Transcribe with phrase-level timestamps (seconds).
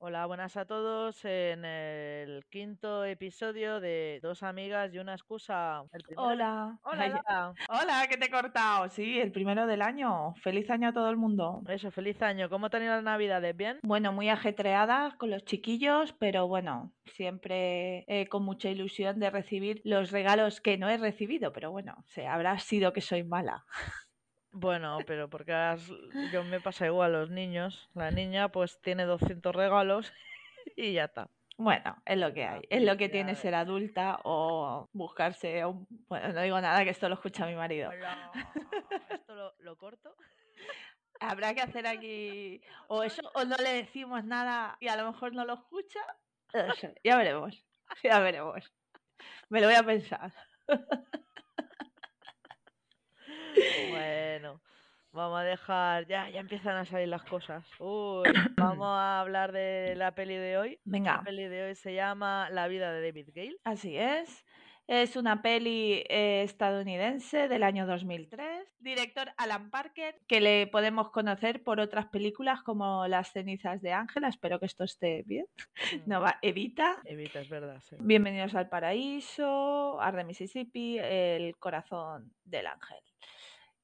[0.00, 5.82] Hola, buenas a todos en el quinto episodio de Dos amigas y una excusa.
[6.16, 6.78] Hola.
[6.84, 7.54] Hola, Lara.
[7.68, 8.88] Hola, que te he cortado.
[8.90, 10.34] Sí, el primero del año.
[10.36, 11.64] Feliz año a todo el mundo.
[11.66, 12.48] Eso, feliz año.
[12.48, 13.56] ¿Cómo han ido las navidades?
[13.56, 13.80] ¿Bien?
[13.82, 19.80] Bueno, muy ajetreada con los chiquillos, pero bueno, siempre eh, con mucha ilusión de recibir
[19.82, 23.64] los regalos que no he recibido, pero bueno, se habrá sido que soy mala.
[24.50, 25.90] Bueno, pero porque has-
[26.32, 27.88] yo me pasa igual los niños.
[27.94, 30.12] La niña pues tiene 200 regalos
[30.76, 31.28] y ya está.
[31.56, 35.88] Bueno, es lo que hay, es lo que tiene ser adulta o buscarse un...
[36.08, 37.90] Bueno, no digo nada que esto lo escucha mi marido.
[37.90, 38.30] Hola.
[39.10, 40.14] Esto lo, lo corto.
[41.20, 45.34] Habrá que hacer aquí o eso o no le decimos nada y a lo mejor
[45.34, 46.00] no lo escucha.
[46.54, 47.64] No sé, ya veremos,
[48.04, 48.72] ya veremos.
[49.48, 50.32] Me lo voy a pensar.
[53.90, 54.60] Bueno,
[55.12, 56.06] vamos a dejar.
[56.06, 57.64] Ya, ya empiezan a salir las cosas.
[57.78, 58.24] Uy,
[58.56, 60.70] vamos a hablar de la peli de hoy.
[60.84, 63.56] La Venga, peli de hoy se llama La vida de David Gale.
[63.64, 64.44] así es.
[64.86, 68.66] Es una peli eh, estadounidense del año 2003.
[68.78, 74.28] Director Alan Parker, que le podemos conocer por otras películas como Las cenizas de Ángela.
[74.28, 75.44] Espero que esto esté bien.
[76.06, 77.02] No va, Evita.
[77.04, 77.96] Evita, es verdad, sí.
[78.00, 82.96] Bienvenidos al paraíso, Arde Mississippi, El corazón del ángel.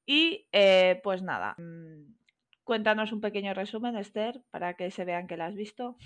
[0.06, 2.14] Y eh, pues nada, mm,
[2.64, 5.96] cuéntanos un pequeño resumen, Esther, para que se vean que la has visto.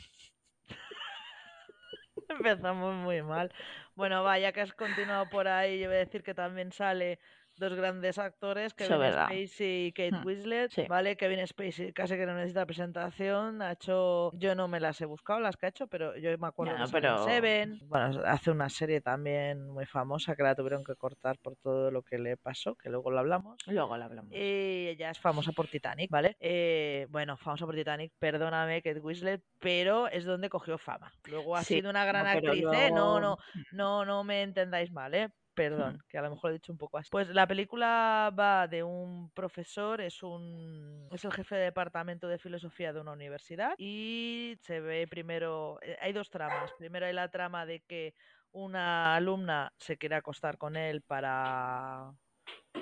[2.29, 3.53] Empezamos muy mal.
[3.95, 7.19] Bueno, vaya que has continuado por ahí, yo voy a decir que también sale
[7.59, 9.13] dos grandes actores, es Kevin.
[9.13, 10.85] Spacey y Kate Hmm, Winslet, sí.
[10.89, 11.17] ¿vale?
[11.17, 15.41] Kevin Spacey casi que no necesita presentación, ha hecho, yo no me las he buscado
[15.41, 18.69] las que ha hecho, pero yo me acuerdo sale en pero- Seven, bueno, hace una
[18.69, 22.75] serie también muy famosa que la tuvieron que cortar por todo lo que le pasó,
[22.77, 23.57] que luego lo hablamos.
[23.67, 24.33] Luego la hablamos.
[24.33, 26.37] Y ella es famosa por Titanic, ¿vale?
[26.41, 31.13] Eh, bueno, famosa por Titanic, perdóname, Kate Winslet, pero es donde cogió fama.
[31.29, 32.91] Luego ha Sí, sido una gran no, actriz, ¿eh?
[32.93, 33.37] No, no,
[33.73, 35.29] no, no me entendáis mal, ¿eh?
[35.59, 37.09] Perdón, que a lo mejor lo he dicho un poco así.
[37.11, 42.39] Pues la película va de un profesor, es un es el jefe de departamento de
[42.39, 46.71] filosofía de una universidad y se ve primero, eh, hay dos tramas.
[46.79, 48.15] Primero hay la trama de que
[48.53, 52.13] una alumna se quiere acostar con él para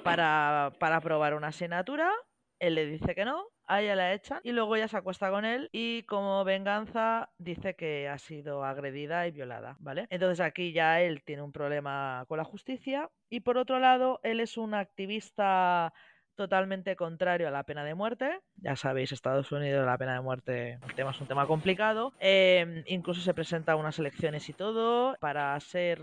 [0.05, 2.13] para, para probar una asignatura.
[2.59, 5.45] Él le dice que no, a ella la echan y luego ella se acuesta con
[5.45, 10.07] él y como venganza dice que ha sido agredida y violada, ¿vale?
[10.11, 14.41] Entonces aquí ya él tiene un problema con la justicia y por otro lado él
[14.41, 15.93] es un activista
[16.37, 18.41] totalmente contrario a la pena de muerte.
[18.57, 22.13] Ya sabéis, Estados Unidos la pena de muerte el tema es un tema complicado.
[22.21, 26.01] Eh, incluso se presenta a unas elecciones y todo para ser,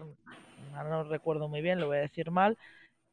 [0.73, 2.57] no recuerdo muy bien, lo voy a decir mal,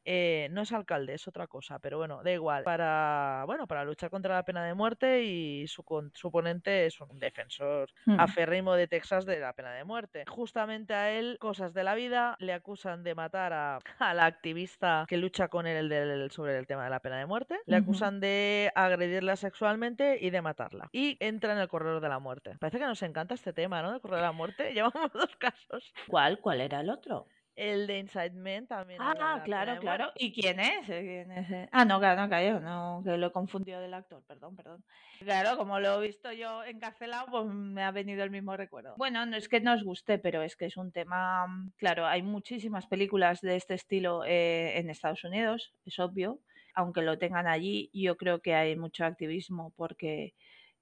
[0.05, 2.63] eh, no es alcalde, es otra cosa, pero bueno, da igual.
[2.65, 5.83] Para, bueno, para luchar contra la pena de muerte y su,
[6.15, 8.19] su oponente es un defensor Hmm.
[8.19, 10.25] aférrimo de Texas de la pena de muerte.
[10.27, 15.05] Justamente a él, cosas de la vida, le acusan de matar a, a la activista
[15.09, 18.21] que lucha con él del- sobre el tema de la pena de muerte, le acusan
[18.21, 20.89] de agredirla sexualmente y de matarla.
[20.93, 22.57] Y entra en el corredor de la muerte.
[22.59, 23.95] Parece que nos encanta este tema, ¿no?
[23.95, 24.73] El corredor de la muerte.
[24.75, 25.93] Llevamos dos casos.
[26.07, 26.41] ¿Cuál?
[26.41, 27.31] ¿Cuál era el otro?
[27.61, 29.03] El de Inside Man también.
[29.03, 30.13] Ah, la claro, claro.
[30.17, 30.89] ¿Y quién es?
[30.89, 31.69] Eh, ¿Quién es?
[31.71, 34.83] Ah, no, claro, no, cayó, no, que lo he confundido del actor, perdón, perdón.
[35.19, 38.95] Claro, como lo he visto yo encarcelado, pues me ha venido el mismo recuerdo.
[38.97, 42.07] Bueno, no es que no os guste, pero es que es un tema, mm, claro,
[42.07, 46.41] hay muchísimas películas de este estilo eh, en Estados Unidos, es obvio,
[46.75, 50.33] aunque lo tengan allí, yo creo que hay mucho activismo porque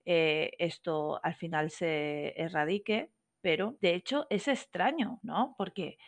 [0.04, 3.10] eh, esto al final se erradique,
[3.40, 5.56] pero de hecho es extraño, ¿no?
[5.58, 5.98] Porque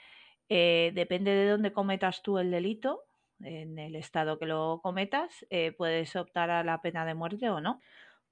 [0.50, 3.04] eh, depende de dónde cometas tú el delito,
[3.40, 7.60] en el estado que lo cometas, eh, puedes optar a la pena de muerte o
[7.60, 7.80] no.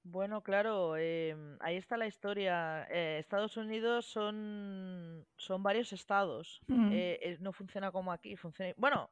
[0.03, 2.87] Bueno, claro, em, ahí está la historia.
[2.91, 6.61] Eh, Estados Unidos son, son varios estados.
[6.67, 6.91] Mm.
[6.93, 8.73] Eh, no funciona como aquí, funciona.
[8.77, 9.11] Bueno,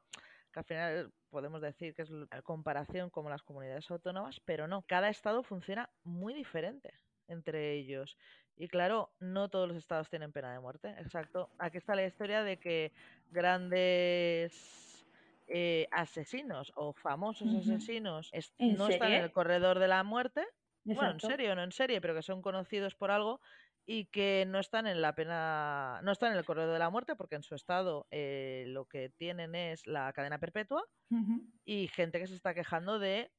[0.51, 4.81] que al final podemos decir que es la comparación como las comunidades autónomas, pero no.
[4.83, 6.93] Cada estado funciona muy diferente
[7.27, 8.17] entre ellos.
[8.57, 10.89] Y claro, no todos los estados tienen pena de muerte.
[10.99, 11.53] Exacto.
[11.59, 12.91] Aquí está la historia de que
[13.29, 15.07] grandes
[15.47, 20.45] eh, asesinos o famosos asesinos est- ¿En no están en el corredor de la muerte.
[20.89, 23.41] Bueno, en serio, no en serie, pero que son conocidos por algo
[23.85, 27.15] y que no están en la pena, no están en el corredor de la muerte
[27.15, 30.83] porque en su estado eh, lo que tienen es la cadena perpetua
[31.65, 33.31] y gente que se está quejando de,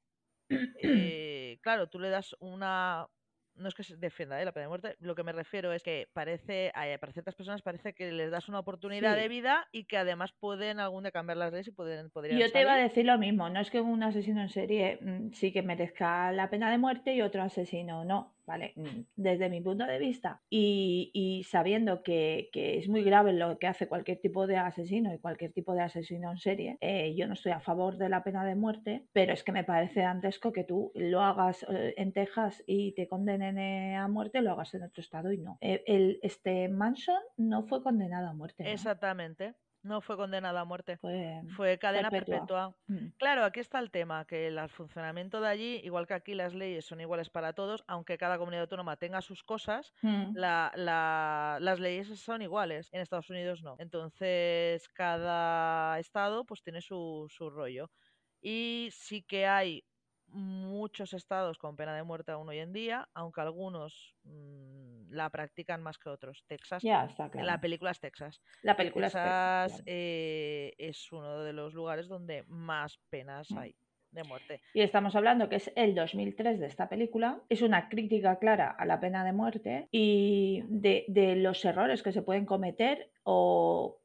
[0.74, 3.08] eh, claro, tú le das una,
[3.58, 4.44] no es que se defienda ¿eh?
[4.44, 7.62] la pena de muerte, lo que me refiero es que parece, a, para ciertas personas
[7.62, 9.20] parece que les das una oportunidad Sí.
[9.20, 12.50] de vida y que además pueden algún día cambiar las leyes y pueden, podrían Yo
[12.50, 15.52] te iba a decir lo mismo, no es que un asesino en serie mm, sí
[15.52, 18.37] que merezca la pena de muerte y otro asesino no.
[18.48, 18.72] ¿Vale?
[18.76, 23.58] Mm, Desde mi punto de vista y, y sabiendo que, que es muy grave lo
[23.58, 27.26] que hace cualquier tipo de asesino y cualquier tipo de asesino en serie, eh, yo
[27.26, 30.50] no estoy a favor de la pena de muerte, pero es que me parece dantesco
[30.50, 34.72] que tú lo hagas eh, en Texas y te condenen eh, a muerte, lo hagas
[34.74, 35.58] en otro estado y no.
[35.60, 38.64] El, este Manson no fue condenado a muerte.
[38.64, 38.70] ¿no?
[38.70, 39.54] Exactamente.
[39.82, 40.96] No fue condenado a muerte.
[40.98, 42.36] Fue, Fue cadena perpetua.
[42.38, 42.76] perpetua.
[42.88, 43.08] Mm.
[43.18, 46.84] Claro, aquí está el tema, que el funcionamiento de allí, igual que aquí las leyes
[46.84, 50.32] son iguales para todos, aunque cada comunidad autónoma tenga sus cosas, Mm.
[50.36, 52.88] la, la- las leyes son iguales.
[52.92, 53.76] En Estados Unidos no.
[53.78, 57.90] Entonces, cada estado pues tiene su, su rollo.
[58.40, 59.84] Y sí que hay
[60.26, 65.82] muchos estados con pena de muerte aún hoy en día, aunque algunos mm, la practican
[65.82, 66.44] más que otros.
[66.46, 67.46] Texas, Ya está claro.
[67.46, 68.40] la película es Texas.
[68.62, 69.84] La Y película es Texas, Texas claro.
[69.86, 73.58] eh, es uno de los lugares donde más penas Mm.
[73.58, 73.74] hay
[74.10, 74.62] de muerte.
[74.72, 77.42] Y estamos hablando que es el 2003 de esta película.
[77.50, 82.12] Es una crítica clara a la pena de muerte y de, de los errores que
[82.12, 84.00] se pueden cometer o,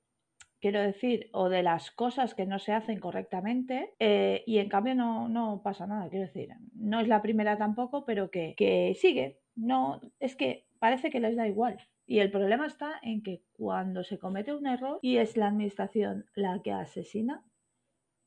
[0.59, 4.93] quiero decir, o de las cosas que no se hacen correctamente eh, y en cambio
[4.93, 6.49] no, no pasa nada, quiero decir.
[6.75, 9.39] No es la primera tampoco, pero que, que sigue.
[9.55, 11.77] No, es que parece que les da igual.
[12.05, 16.25] Y el problema está en que cuando se comete un error y es la administración
[16.35, 17.43] la que asesina,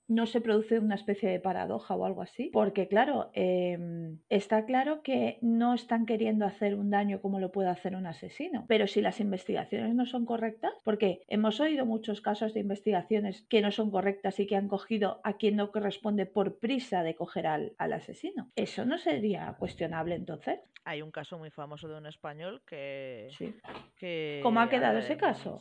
[0.09, 5.03] no se produce una especie de paradoja o algo así, porque claro, em, está claro
[5.03, 9.01] que no están queriendo hacer un daño como lo puede hacer un asesino, pero si
[9.01, 13.91] las investigaciones no son correctas, porque hemos oído muchos casos de investigaciones que no son
[13.91, 17.93] correctas y que han cogido a quien no corresponde por prisa de coger al, al
[17.93, 20.61] asesino, ¿eso no sería cuestionable entonces?
[20.85, 23.29] Hay un caso muy famoso de un español que...
[23.37, 23.55] Sí.
[23.97, 25.61] que ¿Cómo ha quedado ese caso?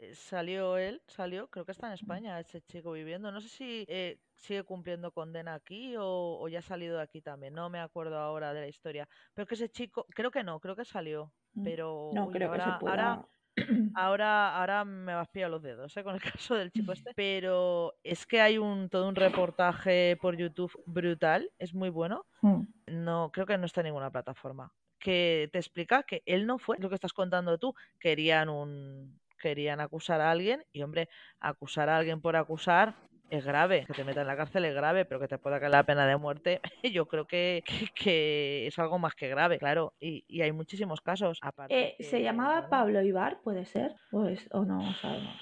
[0.00, 1.94] Eh, Salió él, salió, creo que está en.
[1.94, 3.30] España, ese chico viviendo.
[3.32, 7.20] No sé si eh, sigue cumpliendo condena aquí o, o ya ha salido de aquí
[7.22, 7.54] también.
[7.54, 9.08] No me acuerdo ahora de la historia.
[9.34, 11.32] Pero que ese chico, creo que no, creo que salió.
[11.54, 11.64] Mm.
[11.64, 13.28] Pero No uy, creo que se ahora, ahora, pueda...
[13.94, 16.04] ahora, ahora me vas pillado los dedos ¿eh?
[16.04, 17.12] con el caso del chico este.
[17.16, 22.26] Pero es que hay un todo un reportaje por YouTube brutal, es muy bueno.
[22.42, 22.62] Mm.
[22.88, 24.72] No, creo que no está en ninguna plataforma.
[24.98, 27.74] Que te explica que él no fue lo que estás contando tú.
[27.98, 29.20] Querían un.
[29.46, 30.64] Querían acusar a alguien.
[30.72, 31.08] Y hombre,
[31.38, 32.94] acusar a alguien por acusar
[33.30, 33.84] es grave.
[33.86, 36.04] Que te metan en la cárcel es grave, pero que te pueda caer la pena
[36.04, 36.60] de muerte,
[36.92, 39.94] yo creo que, que, que es algo más que grave, claro.
[40.00, 41.38] Y, y hay muchísimos casos.
[41.42, 43.94] Aparte Eh, ¿Se llamaba Pablo Ibar, puede ser?
[44.10, 45.36] ¿O, es- o no sabemos?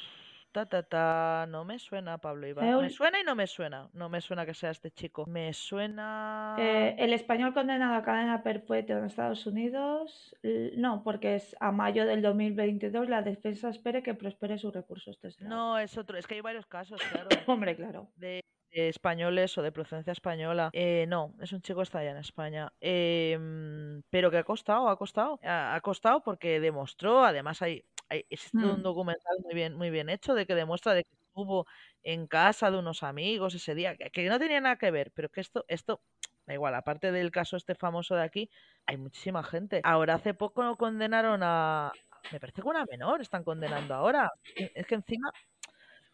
[0.55, 2.65] Ta, ta, ta, no me suena Pablo Ibar.
[2.65, 3.91] Me Eul- suena y no me suena.
[3.93, 5.27] No me suena que sea este chico.
[5.27, 6.55] Me suena.
[6.61, 10.33] Eh, el español condenado a cadena perpetua en Estados Unidos,
[10.77, 15.11] no, porque es a mayo del 2022 la defensa espere que prospere su recurso.
[15.11, 15.45] Este.
[15.45, 16.17] No, es otro.
[16.17, 17.29] Es que hay varios casos, claro.
[17.49, 18.13] Hombre, claro.
[18.15, 18.41] de,
[18.75, 20.71] de españoles o de procedencia española.
[20.73, 22.73] Eh, no, es un chico que está allá en España.
[22.81, 25.39] Em, pero que ha costado, ha costado.
[25.43, 28.83] Ha, costado porque demostró, además hay, hay existe un Mm.
[28.83, 31.67] documental muy bien, muy bien hecho de que demuestra de que estuvo
[32.03, 35.29] en casa de unos amigos ese día, que, que no tenía nada que ver, pero
[35.29, 36.01] que esto, esto,
[36.47, 38.51] da igual, aparte del caso este famoso de aquí,
[38.87, 39.81] hay muchísima gente.
[39.85, 41.93] Ahora hace poco condenaron a,
[42.33, 44.31] me parece que una menor están condenando ahora.
[44.55, 45.31] Es que encima,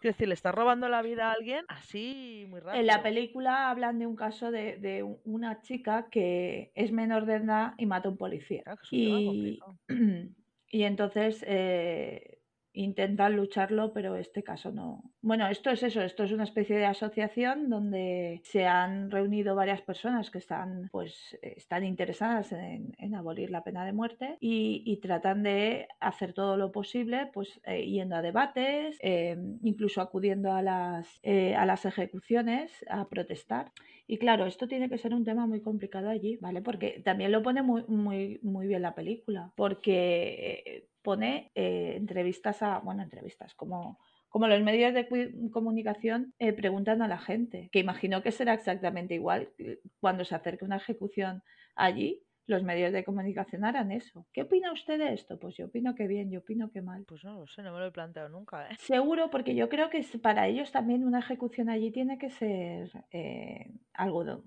[0.00, 2.80] quiero decir, le está robando la vida a alguien así muy rápido.
[2.80, 7.26] En la película hablan de un caso de, de un- una chica que es menor
[7.26, 8.64] de edad y mata a un policía.
[8.64, 9.74] Claro, que es un tema Y,
[10.68, 12.39] y entonces eh,
[12.72, 15.02] intentan lucharlo, pero este caso no.
[15.22, 19.82] Bueno, esto es eso, esto es una especie de asociación donde se han reunido varias
[19.82, 25.42] personas que están, pues, están interesadas en, abolir la pena de muerte y, y tratan
[25.42, 31.18] de hacer todo lo posible, pues, eh, yendo a debates, eh, incluso acudiendo a las,
[31.22, 33.72] eh, a las ejecuciones a protestar.
[34.06, 36.62] Y claro, esto tiene que ser un tema muy complicado allí, ¿vale?
[36.62, 42.78] Porque también lo pone muy, muy, muy bien la película, porque pone eh, entrevistas a,
[42.80, 45.08] bueno, entrevistas, como, como los medios de
[45.50, 50.34] comunicación eh, preguntan a la gente, que imagino que será exactamente igual eh, cuando se
[50.34, 51.42] acerque una ejecución
[51.74, 52.22] allí.
[52.46, 54.26] Los medios de comunicación harán eso.
[54.32, 55.38] ¿Qué opina usted de esto?
[55.38, 57.04] Pues yo opino que bien, yo opino que mal.
[57.06, 58.76] Pues no lo sé, no me lo he planteado nunca, ¿eh?
[58.80, 63.70] Seguro, porque yo creo que para ellos también una ejecución allí tiene que ser eh,
[63.92, 64.38] algo de,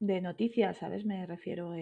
[0.00, 1.06] de noticias, ¿sabes?
[1.06, 1.72] Me refiero.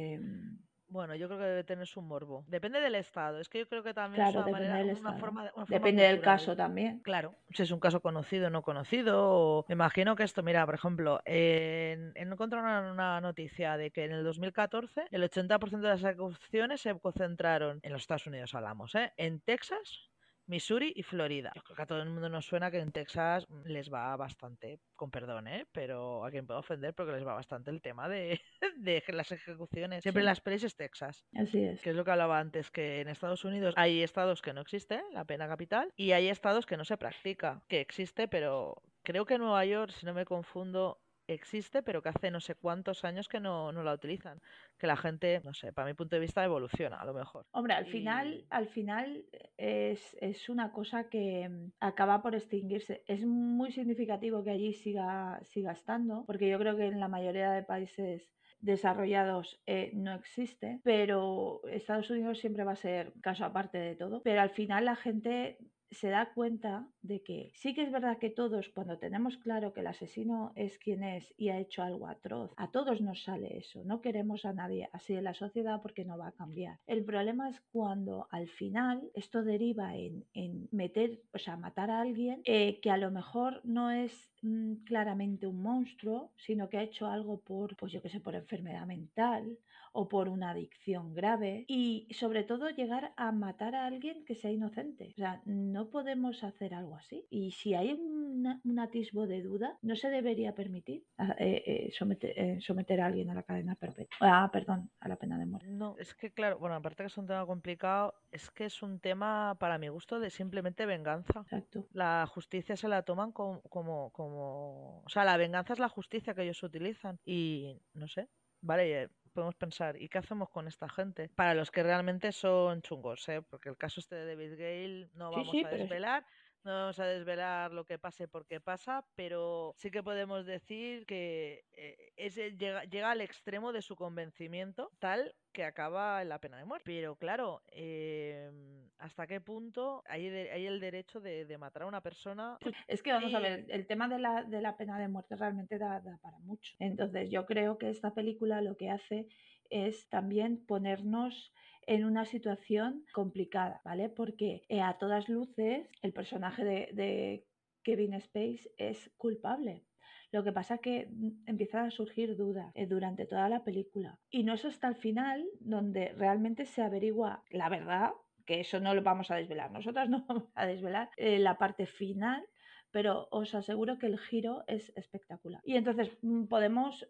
[0.94, 2.44] Bueno, yo creo que debe tener su morbo.
[2.46, 3.40] Depende del estado.
[3.40, 6.04] Es que yo creo que también claro, es una manera, del una forma, forma Depende
[6.04, 7.00] del caso también.
[7.00, 9.16] Claro, si es un caso conocido o no conocido.
[9.28, 13.90] o- Me imagino que esto, mira, por ejemplo, en, en encontré una, una noticia de
[13.90, 18.54] que en el 2014 el 80% de las ejecuciones se concentraron, en los Estados Unidos
[18.54, 19.12] hablamos, ¿eh?
[19.16, 20.10] En Texas
[20.46, 21.52] Missouri y Florida.
[21.54, 24.80] Yo creo que a todo el mundo nos suena que en Texas les va bastante,
[24.94, 25.66] con perdón, ¿eh?
[25.72, 28.40] pero a quien puedo ofender porque les va bastante el tema de,
[28.76, 30.02] de las ejecuciones.
[30.02, 31.24] Siempre en las pelis es Texas.
[31.34, 31.80] Así es.
[31.82, 35.02] Que es lo que hablaba antes, que en Estados Unidos hay estados que no existe
[35.12, 39.34] la pena capital y hay estados que no se practica, que existe, pero creo que
[39.34, 43.28] en Nueva York, si no me confundo, existe, pero que hace no sé cuántos años
[43.28, 44.40] que no, no, la utilizan.
[44.78, 47.46] Que la gente, no sé, para mi punto de vista evoluciona a lo mejor.
[47.52, 49.24] Hombre, al final, al final
[49.56, 53.02] es, es, una cosa que mm, acaba por extinguirse.
[53.06, 57.52] Es muy significativo que allí siga, siga estando, porque yo creo que en la mayoría
[57.52, 63.78] de países desarrollados eh, no existe, pero Estados Unidos siempre va a ser caso aparte
[63.78, 64.22] de todo.
[64.22, 65.58] Pero al final la gente
[65.90, 69.80] se da cuenta de que sí que es verdad que todos, cuando tenemos claro que
[69.80, 73.84] el asesino es quien es y ha hecho algo atroz, a todos nos sale eso.
[73.84, 76.78] No queremos a nadie así en la sociedad porque no va a cambiar.
[76.86, 80.24] El problema es cuando al final esto deriva en,
[80.72, 85.46] meter, o sea, matar a alguien eh, que a lo mejor no es mm, claramente
[85.46, 89.58] un monstruo, sino que ha hecho algo por, pues yo que sé, por enfermedad mental
[89.92, 94.50] o por una adicción grave y sobre todo llegar a matar a alguien que sea
[94.50, 95.10] inocente.
[95.12, 97.26] O sea, no podemos hacer algo así.
[97.30, 102.32] Y si hay un atisbo de duda, no se debería permitir ah, eh, eh, someter,
[102.36, 104.16] eh, someter, a alguien a la cadena perpetua.
[104.20, 105.68] Ah, perdón, a la pena de muerte.
[105.68, 109.00] No, es que claro, bueno, aparte que es un tema complicado, es que es un
[109.00, 111.40] tema para mi gusto de simplemente venganza.
[111.40, 111.86] Exacto.
[111.92, 115.02] La justicia se la toman como, como, como...
[115.04, 117.18] O sea, la venganza es la justicia que ellos utilizan.
[117.24, 118.28] Y no sé,
[118.60, 121.28] vale, podemos pensar, ¿y qué hacemos con esta gente?
[121.34, 123.42] Para los que realmente son chungos, ¿eh?
[123.42, 126.24] porque el caso este de David Gale no vamos a desvelar.
[126.64, 131.64] No vamos a desvelar lo que pase porque pasa, pero sí que podemos decir que
[131.72, 136.56] eh, ese llega, llega, al extremo de su convencimiento tal que acaba en la pena
[136.56, 136.84] de muerte.
[136.86, 142.58] Pero claro, em, ¿hasta qué punto hay, hay el derecho de, matar a una persona?
[142.88, 145.78] Es que vamos a ver, el tema de la, de la pena de muerte realmente
[145.78, 146.74] da, da para mucho.
[146.78, 149.28] Entonces yo creo que esta película lo que hace
[149.70, 151.53] es también ponernos
[151.86, 154.08] en una situación complicada, ¿vale?
[154.08, 157.46] Porque eh, a todas luces el personaje de,
[157.82, 159.84] Kevin Space es culpable.
[160.32, 164.18] Lo que pasa es que mm, empiezan a surgir dudas eh, durante toda la película.
[164.30, 168.12] Y no es hasta el final donde realmente se averigua la verdad,
[168.46, 169.70] que eso no lo vamos a desvelar.
[169.70, 172.44] Nosotras no vamos a desvelar eh, la parte final
[172.90, 175.60] pero os aseguro que el giro es espectacular.
[175.64, 177.04] Y entonces mm, podemos,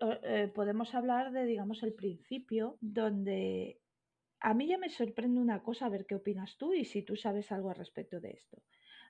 [0.54, 3.83] podemos hablar de, digamos, el principio, donde
[4.44, 7.16] a mí ya me sorprende una cosa, a ver qué opinas tú y si tú
[7.16, 8.62] sabes algo al respecto de esto.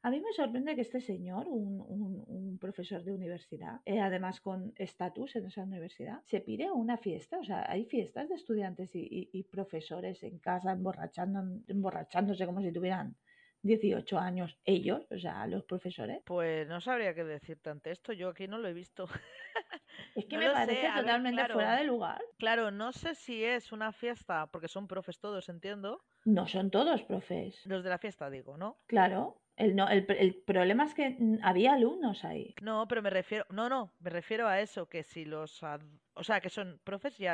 [0.02, 5.34] A mí me sorprende que este señor, un, profesor de universidad, eh, además con estatus
[5.34, 7.38] en esa universidad, se pide a una fiesta.
[7.38, 13.16] O sea, hay fiestas de estudiantes y, profesores en casa emborrachando, emborrachándose como si tuvieran
[13.64, 16.20] 18 años ellos, o sea, los profesores.
[16.24, 19.06] Pues no sabría qué decirte ante esto, yo aquí no lo he visto.
[20.14, 22.20] Es que me parece totalmente fuera de lugar.
[22.38, 26.04] Claro, no sé si es una fiesta, porque son profes todos, entiendo.
[26.24, 27.60] No son todos profes.
[27.66, 28.80] Los de la fiesta, digo, ¿no?
[28.86, 29.43] Claro.
[29.56, 32.54] El, no, el, el, problema es que había alumnos ahí.
[32.60, 36.40] No, pero me refiero, no, no, me refiero a eso, que si los, o sea,
[36.40, 37.26] que son profes y,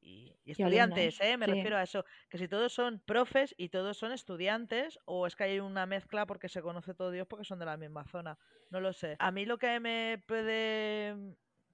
[0.00, 1.36] y, estudiantes, ¿eh?
[1.36, 5.36] Me refiero a eso, que si todos son profes y todos son estudiantes, o es
[5.36, 8.38] que hay una mezcla porque se conoce todo Dios porque son de la misma zona,
[8.70, 9.14] no lo sé.
[9.20, 11.14] A mí lo que me puede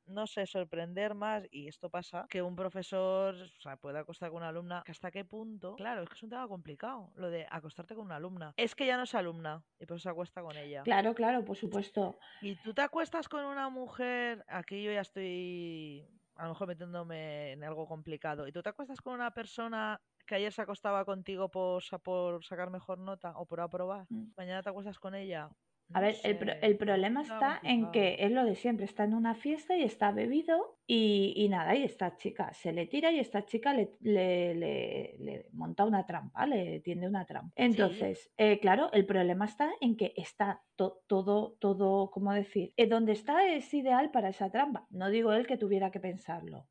[0.07, 4.39] no sé, sorprender más, y esto pasa, que un profesor o sea, puede acostar con
[4.39, 7.47] una alumna, que hasta qué punto, claro, es que es un tema complicado, lo de
[7.51, 8.55] acostarte con una alumna.
[8.57, 10.83] Es que ya no es alumna y pues se acuesta con ella.
[10.83, 12.19] Claro, claro, por supuesto.
[12.43, 16.07] Y tú te acuestas con una mujer, aquí yo ya estoy
[16.37, 20.35] a lo mejor metiéndome en algo complicado, y tú te acuestas con una persona que
[20.37, 24.33] ayer se acostaba contigo por, por sacar mejor nota o por aprobar, mm.
[24.37, 25.51] mañana te acuestas con ella
[25.93, 29.77] a ver, el, problema está en que es lo de siempre, está en una fiesta
[29.77, 33.97] y está bebido y, nada, y esta chica se le tira y esta chica le,
[34.01, 37.53] le, monta una trampa, le tiende una trampa.
[37.57, 42.73] Entonces, eh, claro, el problema está en que está todo, todo, ¿cómo decir?
[42.77, 44.87] Eh, donde está es ideal para esa trampa.
[44.91, 46.67] No digo él que tuviera que pensarlo.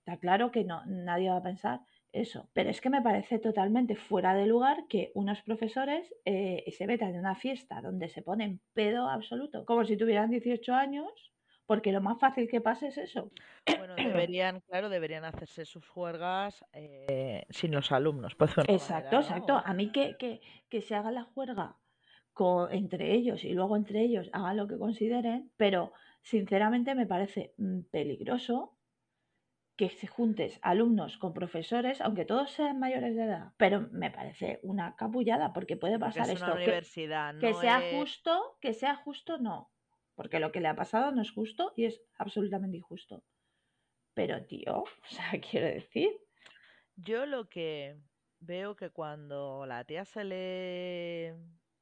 [0.00, 1.80] Está claro que no, nadie va a pensar
[2.12, 2.48] eso.
[2.52, 7.10] Pero es que me parece totalmente fuera de lugar que unos profesores eh, se metan
[7.10, 11.32] en una fiesta donde se ponen pedo absoluto, como si tuvieran 18 años,
[11.66, 13.30] porque lo más fácil que pase es eso.
[13.78, 13.94] Bueno,
[14.30, 18.34] deberían, claro, deberían hacerse sus juergas eh, sin los alumnos.
[18.34, 19.60] Pues, exacto, exacto.
[19.64, 21.76] A mí que, que, que se haga la juerga
[22.32, 27.54] con, entre ellos y luego entre ellos hagan lo que consideren, pero sinceramente me parece
[27.56, 28.75] mm, peligroso
[29.76, 34.58] que se juntes alumnos con profesores, aunque todos sean mayores de edad, pero me parece
[34.62, 36.46] una capullada porque puede Porque pasar es esto.
[36.54, 39.70] que- universidad, que no sea es- justo, que sea justo, no.
[40.14, 43.22] Porque lo que le ha pasado no es justo y es absolutamente injusto.
[44.14, 46.10] Pero, tío, o sea, quiero decir,
[46.96, 47.98] Yo lo que
[48.40, 51.34] veo que cuando la tía se le...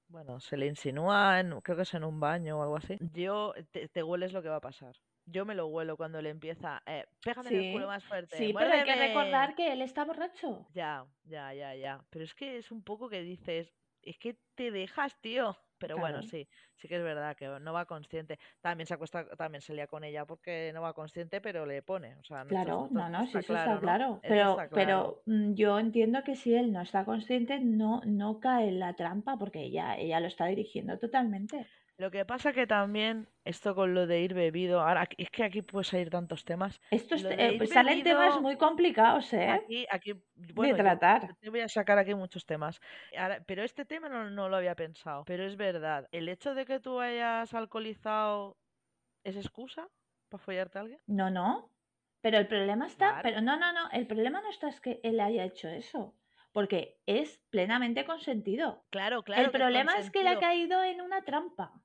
[0.09, 3.55] Bueno, se le insinúa, en- creo que es en un baño o algo así, yo
[3.71, 4.97] te, te hueles lo que va a pasar.
[5.27, 8.55] Yo me lo huelo cuando le empieza, eh, pégame en el culo más fuerte, sí,
[8.55, 8.97] pero hay que muérdeme".
[8.97, 10.67] recordar que él está borracho.
[10.69, 12.07] Ya, ya, ya, ya.
[12.11, 15.57] Pero es que es un poco que dices, es que te dejas, tío.
[15.79, 18.39] Pero bueno, sí, sí que es verdad que no va consciente.
[18.61, 22.17] También se acuesta, también se lía con ella porque no va consciente, pero le pone.
[22.17, 24.25] O sea, Claro, no, no, sí, eso está claro.
[24.27, 25.03] Pero, está claro.
[25.03, 28.95] pero mm, yo entiendo que si él no está consciente, no, no cae en la
[28.95, 31.71] trampa porque ella, ella lo está dirigiendo totalmente.
[31.97, 35.63] Lo que pasa que también esto con lo de ir bebido, ahora es que aquí
[35.63, 36.81] puede salir tantos temas.
[36.91, 39.49] Esto es- Lo de eh, ir salen temas muy complicados, ¿eh?
[39.49, 40.13] Aquí, aquí,
[40.55, 41.37] bueno, tratar.
[41.51, 42.81] voy a sacar aquí muchos temas.
[43.17, 45.25] Ahora, pero este tema no, no lo había pensado.
[45.25, 48.59] Pero es verdad, el hecho de que tú hayas alcoholizado
[49.25, 49.89] es excusa
[50.31, 51.01] para follarte a alguien.
[51.07, 51.71] No, no.
[52.23, 53.23] Pero el problema está, Claro.
[53.23, 56.17] pero no, no, no, el problema no está es que él haya hecho eso,
[56.53, 58.87] porque es plenamente consentido.
[58.91, 59.43] Claro, claro.
[59.43, 61.84] el que es problema es que él ha caído en una trampa.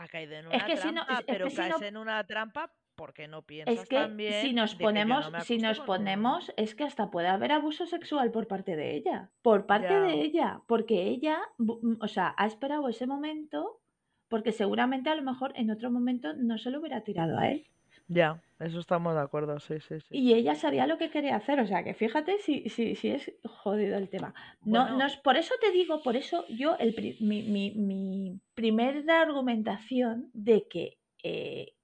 [0.00, 1.80] Ha caído en Es una que si no- trampa, es- es pero que si caes
[1.80, 4.88] no- en una trampa porque no piensas Es que también si nos de que no
[4.88, 8.94] ponemos, me si nos ponemos, es que hasta puede haber abuso sexual por parte de
[8.96, 10.22] ella, por parte de Ya.
[10.22, 13.80] ella, porque ella, mm, o sea, ha esperado ese momento,
[14.28, 17.66] porque seguramente a lo mejor en otro momento no se lo hubiera tirado a él.
[18.08, 20.06] Ya, eso estamos de acuerdo, sí, sí, sí.
[20.16, 23.32] Y ella sabía lo que quería hacer, o sea, que fíjate si, si, si es
[23.44, 24.34] jodido el tema.
[24.64, 24.98] No, Bueno.
[24.98, 30.30] no es, por eso te digo, por eso yo, el, mi, mi, mi primera argumentación
[30.32, 31.74] de que eh,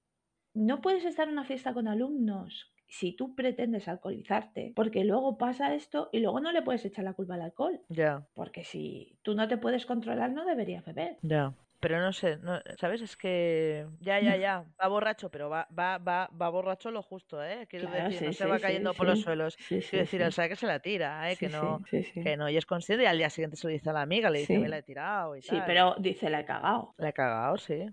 [0.53, 5.73] no puedes estar en una fiesta con alumnos si tú pretendes alcoholizarte, porque luego pasa
[5.75, 9.35] esto y luego no le puedes echar la culpa al alcohol, Ya, porque si tú
[9.35, 11.17] no te puedes controlar no deberías beber.
[11.23, 11.53] ya.
[11.79, 13.01] Pero no sé, no, ¿sabes?
[13.01, 17.43] Es que ya, ya, ya, va borracho, pero va, va, va, va borracho lo justo,
[17.43, 17.67] ¿eh?
[17.69, 19.21] Quiero Claro, decir, no sí, se sí, va sí, cayendo por los sí.
[19.21, 19.57] suelos.
[19.57, 20.23] Sí, sí, Quiero decir, sí.
[20.23, 21.37] él sabe que se la tira, ¿eh?
[21.37, 22.21] Sí, Que no, sí, sí, sí.
[22.21, 24.29] que no, y es consciente y al día siguiente se lo dice a la amiga,
[24.29, 24.59] le dice, Sí.
[24.59, 25.61] me la he tirado y Sí, tal.
[25.61, 26.93] pero dice, la he cagado.
[26.97, 27.85] La he cagado, sí.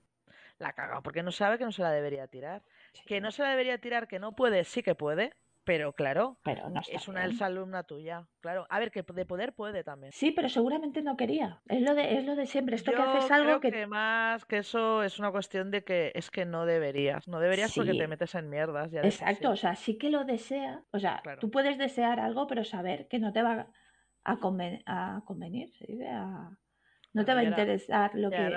[0.59, 2.65] La ha cagado porque no sabe que no se la debería tirar.
[2.95, 5.33] Sí, Que no se la debería tirar, que no puede, sí que puede,
[5.65, 7.33] pero claro, pero no está es una bien.
[7.33, 8.27] exalumna tuya.
[8.41, 10.13] Claro, a ver, que de poder puede también.
[10.13, 11.61] Sí, pero seguramente no quería.
[11.69, 12.77] Es lo de, es lo de siempre.
[12.77, 13.71] Esto que haces algo creo que...
[13.71, 13.87] que...
[13.87, 17.29] más que eso es una cuestión de que es que no deberías.
[17.29, 18.91] No deberías porque te metes en mierdas.
[18.91, 20.83] Ya Exacto, o sea, sí que lo desea.
[20.91, 21.41] O sea, Claro.
[21.41, 23.69] tú puedes desear algo, pero saber que no te va
[24.25, 25.71] a, conven- a convenir.
[26.09, 26.57] A-
[27.13, 28.51] No te va a interesar lo que...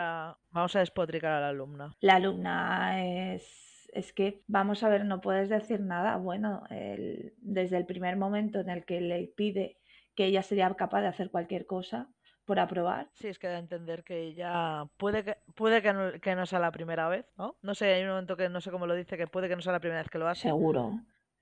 [0.51, 1.93] vamos a despotricar a la alumna.
[1.99, 3.64] La alumna es...
[3.95, 6.17] Es que, vamos a ver, no puedes decir nada.
[6.17, 9.77] Bueno, el- desde el primer momento en el que le pide
[10.15, 12.09] que ella sería capaz de hacer cualquier cosa
[12.45, 16.11] por aprobar, Sí, es que da a entender que ella puede que puede que no,
[16.23, 17.55] que no sea la primera vez, ¿no?
[17.61, 19.61] No sé, hay un momento que no sé cómo lo dice, que puede que no
[19.61, 20.41] sea la primera vez que lo hace.
[20.49, 20.83] seguro.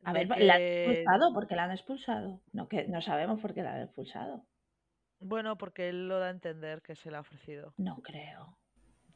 [0.06, 2.42] A ver, la han expulsado, ¿por qué la han expulsado?
[2.52, 4.46] No, que no sabemos por qué la han expulsado.
[5.20, 7.74] Bueno, porque él lo da a entender que se le ha ofrecido.
[7.78, 8.58] No creo.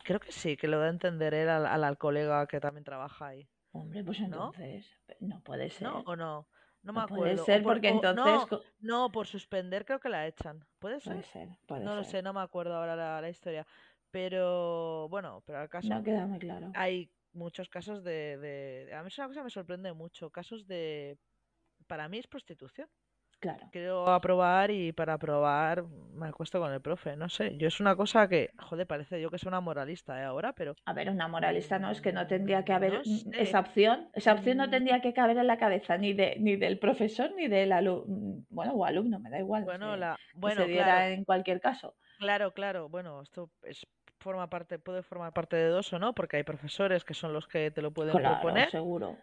[0.08, 2.86] Creo que sí, que lo da a entender él al, al, al colega que también
[2.86, 3.50] trabaja ahí.
[3.74, 4.90] Hombre, pues entonces
[5.20, 5.84] no puede ser.
[5.86, 6.00] ¿No?
[6.06, 6.48] ¿O no?
[6.82, 7.24] No me No acuerdo.
[7.24, 8.16] puede ser por- porque entonces
[8.50, 10.66] no, no, por suspender creo que la echan.
[10.80, 11.12] ¿Puede ser?
[11.12, 13.68] puede ser, puede No lo sé, no me acuerdo ahora la, la historia.
[14.10, 15.90] Pero bueno, pero al caso.
[15.90, 16.72] No queda muy claro.
[16.74, 20.30] hay muchos casos de, de- A mí es una cosa que me sorprende mucho.
[20.30, 21.18] Casos de...
[21.86, 22.88] Para mí es prostitución.
[23.40, 23.68] Claro.
[23.72, 25.84] Quiero aprobar y para aprobar
[26.16, 27.16] me acuesto con el profe.
[27.16, 28.50] No sé, yo es una cosa que...
[28.58, 30.24] Joder, parece yo que soy una moralista ¿eh?
[30.26, 30.74] ahora, pero...
[30.86, 33.30] A ver, una moralista no es que no tendría que haber No mm, sé.
[33.42, 34.10] esa opción.
[34.14, 34.72] Esa opción no Mm.
[34.72, 38.44] tendría que caber en la cabeza ni de ni del profesor ni del alumno.
[38.50, 39.64] Bueno, o alumno, me da igual.
[39.66, 40.18] Bueno, la...
[40.42, 41.96] que se diera claro, en cualquier caso.
[42.18, 42.90] claro, claro.
[42.90, 43.86] Bueno, esto es
[44.20, 47.48] forma parte, puede formar parte de dos o no, porque hay profesores que son los
[47.48, 48.72] que te lo pueden Claro, proponer.
[48.72, 49.16] seguro.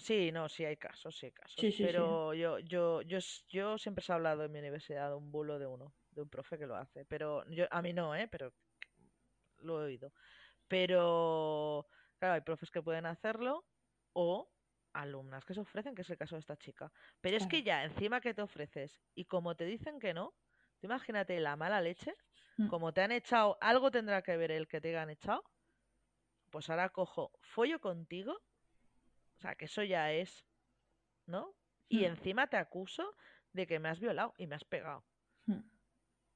[0.00, 1.54] Sí, no, sí hay casos, sí hay casos.
[1.60, 1.86] Sí, sí, sí.
[1.86, 5.66] pero yo, yo, yo, yo siempre he hablado en mi universidad de un bulo de
[5.66, 7.04] uno, de un profe que lo hace.
[7.04, 8.28] Pero yo, a mí no, ¿eh?
[8.28, 8.52] Pero
[9.58, 10.12] lo he oído.
[10.68, 13.66] Pero, claro, hay profes que pueden hacerlo
[14.14, 14.52] o
[14.92, 16.92] alumnas que se ofrecen, que es el caso de esta chica.
[17.20, 20.34] Pero es que ya, encima que te ofreces y como te dicen que no,
[20.80, 22.14] tú imagínate la mala leche,
[22.58, 22.68] Mm.
[22.68, 25.44] como te han echado, algo tendrá que ver el que te hayan echado.
[26.50, 28.40] Pues ahora cojo, follo contigo.
[29.40, 30.44] O sea, que eso ya es,
[31.26, 31.54] ¿no?
[31.88, 32.04] Y Mm.
[32.04, 33.16] encima te acuso
[33.54, 35.02] de que me has violado y me has pegado.
[35.46, 35.60] Mm.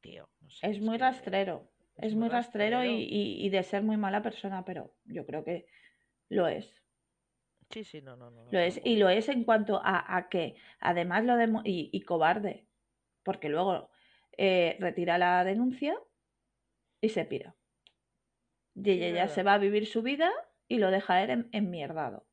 [0.01, 1.71] Tío, no sé, Es muy rastrero.
[1.97, 2.99] es Es muy rastrero y, rastrero.
[2.99, 5.67] y- y de ser muy mala persona, pero yo creo que
[6.31, 6.83] lo es.
[7.71, 8.47] Sí, sí, no, no, no.
[8.51, 12.01] Lo es, y lo es en cuanto a, a que, además, lo de, y, y
[12.03, 12.67] cobarde,
[13.23, 13.91] porque luego
[14.39, 15.95] eh, retira la denuncia
[17.03, 17.55] y se pira.
[18.75, 20.31] Y ella ya se va a vivir su vida
[20.69, 22.27] y lo deja él en, enmierdado.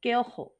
[0.00, 0.56] Que ojo,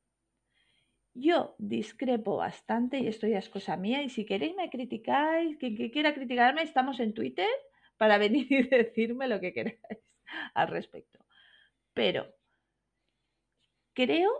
[1.14, 4.02] yo discrepo bastante y esto ya es cosa mía.
[4.02, 7.48] Y si queréis me criticáis, quien quiera criticarme, estamos en Twitter
[7.96, 9.80] para venir y decirme lo que queráis
[10.54, 11.18] al respecto.
[11.94, 12.26] Pero
[13.94, 14.30] creo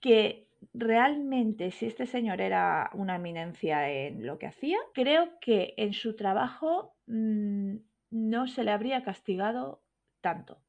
[0.00, 5.92] que realmente si este señor era una eminencia en lo que hacía, creo que en
[5.94, 7.76] su trabajo mmm,
[8.10, 9.82] no se le habría castigado
[10.20, 10.62] tanto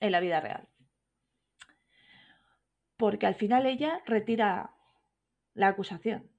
[0.00, 0.68] en la vida real.
[2.98, 4.74] Porque al final ella retira
[5.54, 6.30] la acusación.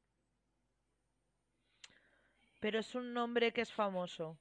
[2.62, 4.38] Pero es un nombre que es famoso.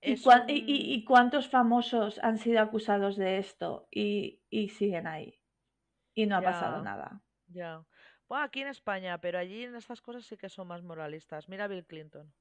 [0.00, 4.68] ¿Y, Es y- un- y- y cuántos famosos han sido acusados de esto y, y
[4.70, 5.38] siguen ahí?
[6.14, 7.22] Y no ha pasado nada.
[7.48, 7.84] Ya.
[8.28, 11.48] Bueno, aquí en España, pero allí en estas cosas sí que son más moralistas.
[11.48, 12.32] Mira a Bill Clinton.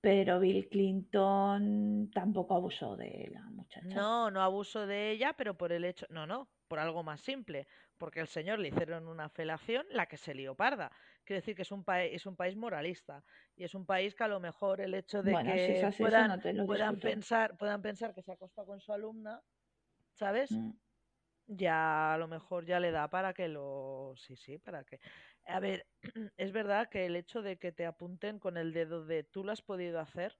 [0.00, 3.86] Pero Bill Clinton tampoco abusó de la muchacha.
[3.86, 6.06] No, no abuso de ella, pero por el hecho.
[6.08, 7.66] No, no, por algo más simple.
[7.98, 10.90] Porque el señor le hicieron una felación, la que se lió parda.
[11.24, 13.22] Quiere decir que es un, país es un país moralista.
[13.54, 15.86] Y es un país que a lo mejor el hecho de Bueno, si es que
[15.86, 19.42] así, puedan, no pensar, puedan pensar que se acostó con su alumna,
[20.14, 20.50] ¿sabes?
[20.50, 20.70] Mm.
[21.46, 24.14] ya a lo mejor ya le da para que lo...
[24.16, 24.98] Sí, sí, para que...
[25.50, 25.86] A ver,
[26.36, 29.52] es verdad que el hecho de que te apunten con el dedo de tú lo
[29.52, 30.38] has podido hacer,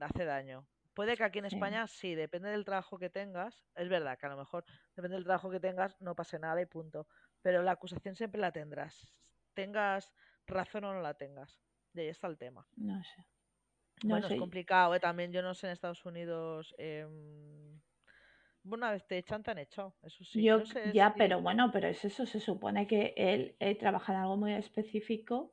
[0.00, 0.66] hace daño.
[0.94, 1.56] Puede que aquí en Sí.
[1.56, 3.64] España sí, depende del trabajo que tengas.
[3.74, 4.64] Es verdad que a lo mejor
[4.94, 7.08] depende del trabajo que tengas, no pase nada y punto.
[7.42, 9.12] Pero la acusación siempre la tendrás.
[9.54, 10.12] Tengas
[10.46, 11.60] razón o no la tengas.
[11.94, 12.68] Y ahí está el tema.
[12.76, 13.26] No sé.
[14.02, 14.34] No bueno, sé.
[14.34, 15.00] es complicado, ¿eh?
[15.00, 16.74] También yo no sé en Estados Unidos...
[16.78, 17.80] em,
[18.64, 20.44] Una vez te echan, te han echado, eso sí.
[20.46, 23.76] Yo, No sé ya, si- pero bueno, pero es eso, se supone que él eh,
[23.76, 25.52] trabaja en algo muy específico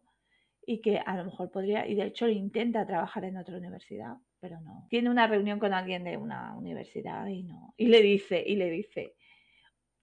[0.66, 4.62] y que a lo mejor podría, y de hecho intenta trabajar en otra universidad, pero
[4.62, 4.88] no.
[4.90, 7.74] Tiene una reunión con alguien de una universidad y no.
[7.78, 9.16] Y le dice, y le dice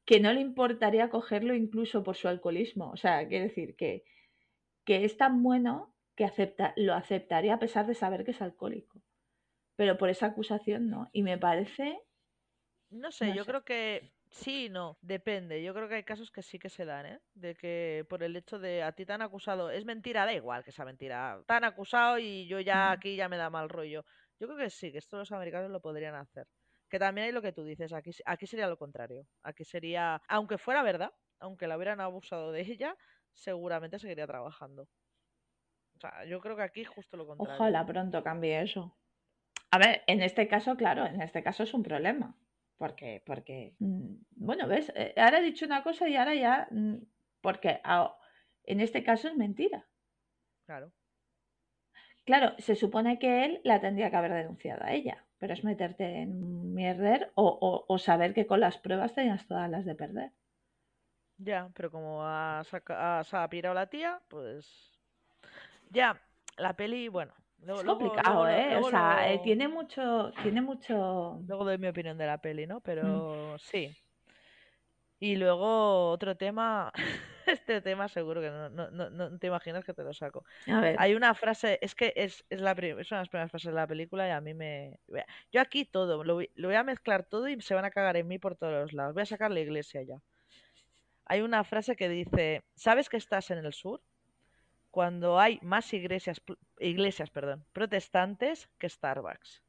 [0.06, 2.90] que no le importaría cogerlo incluso por su alcoholismo.
[2.90, 4.04] O sea, quiere decir que,
[4.84, 9.02] que es tan bueno que acepta, lo aceptaría a pesar de saber que es alcohólico.
[9.76, 11.08] Pero por esa acusación no.
[11.12, 12.00] Y me parece
[12.90, 13.50] No sé, No yo sé.
[13.50, 15.62] creo que sí y no, depende.
[15.62, 17.20] Yo creo que hay casos que sí que se dan, ¿eh?
[17.34, 20.64] De que por el hecho de a ti te han acusado, es mentira, da igual
[20.64, 21.42] que sea mentira.
[21.46, 24.04] Te han acusado y yo ya aquí ya me da mal rollo.
[24.40, 26.46] Yo creo que sí, que esto los americanos lo podrían hacer.
[26.88, 29.26] Que también hay lo que tú dices, aquí, aquí sería lo contrario.
[29.42, 32.96] Aquí sería, aunque fuera verdad, aunque la hubieran abusado de ella,
[33.32, 34.88] seguramente seguiría trabajando.
[35.96, 37.58] O sea, yo creo que aquí justo lo contrario.
[37.58, 38.96] Ojalá pronto cambie eso.
[39.70, 42.36] A ver, en este caso, claro, en este caso es un problema.
[42.78, 46.96] Porque, porque, mm, bueno, ves, Eh, ahora he dicho una cosa y ahora ya, mm,
[47.40, 47.80] porque
[48.64, 49.86] en este caso es mentira.
[50.66, 50.92] Claro.
[52.24, 56.04] Claro, se supone que él la tendría que haber denunciado a ella, pero es meterte
[56.22, 59.94] en un mierder o, o- o saber que con las pruebas tenías todas las de
[59.94, 60.32] perder.
[61.38, 64.90] Ya, pero como ha, saca- ha- se ha pirado la tía, pues.
[65.90, 66.20] Ya,
[66.56, 67.34] la peli, bueno.
[67.64, 68.76] Luego, Es complicado, luego ¿eh?
[68.76, 71.40] O sea, eh, tiene mucho, tiene mucho...
[71.46, 72.68] Luego doy mi opinión de la peli, Mm.
[72.68, 72.80] ¿no?
[72.80, 73.94] Pero sí.
[75.20, 76.92] Y luego otro tema.
[77.48, 80.44] Este tema seguro que no, no, no, no te imaginas que te lo saco.
[80.66, 83.28] A ver, Hay una frase, es que es, es, la prim- es una de las
[83.30, 85.00] primeras frases de la película y a mí me...
[85.50, 88.28] Yo aquí todo, lo, lo voy a mezclar todo y se van a cagar en
[88.28, 89.14] mí por todos los lados.
[89.14, 90.20] Voy a sacar la iglesia ya.
[91.24, 94.02] Hay una frase que dice, ¿sabes que estás en el sur?
[94.90, 96.40] Cuando hay más iglesias,
[96.78, 99.62] iglesias perdón, protestantes que Starbucks.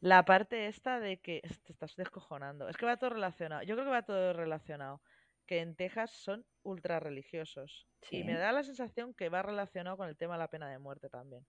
[0.00, 2.68] La parte esta de que te estás descojonando.
[2.68, 3.62] Es que va todo relacionado.
[3.64, 5.02] Yo creo que va todo relacionado.
[5.46, 7.88] Que en Texas son ultra religiosos.
[8.10, 10.78] Y me da la sensación que va relacionado con el tema de la pena de
[10.78, 11.44] muerte también.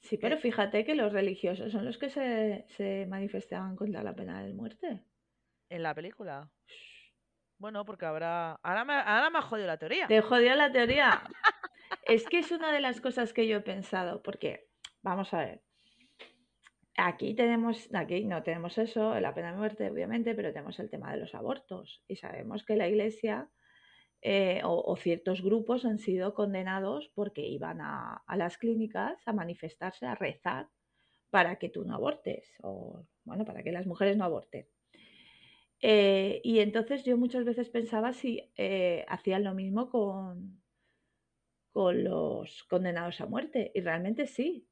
[0.00, 4.14] sí, pero que- fíjate que los religiosos son los que se, se manifestaban contra la
[4.14, 5.04] pena de muerte.
[5.68, 6.50] En la película.
[7.58, 8.58] Bueno, porque habrá.
[8.62, 10.06] Ahora me, ahora me ha jodido la teoría.
[10.08, 11.22] Te jodió la teoría.
[12.06, 14.68] Es que es una de las cosas que yo he pensado, porque,
[15.02, 15.62] vamos a ver,
[16.96, 21.12] aquí tenemos, aquí no tenemos eso, la pena de muerte, obviamente, pero tenemos el tema
[21.12, 22.02] de los abortos.
[22.08, 23.48] Y sabemos que la iglesia
[24.20, 30.06] eh, o, ciertos grupos han sido condenados porque iban a, a las clínicas a manifestarse,
[30.06, 30.68] a rezar
[31.30, 34.66] para que tú no abortes, o bueno, para que las mujeres no aborten.
[35.86, 40.63] Eh, y entonces yo muchas veces pensaba si eh, hacían lo mismo con,
[41.74, 43.72] con los condenados a muerte.
[43.74, 44.68] Y realmente sí,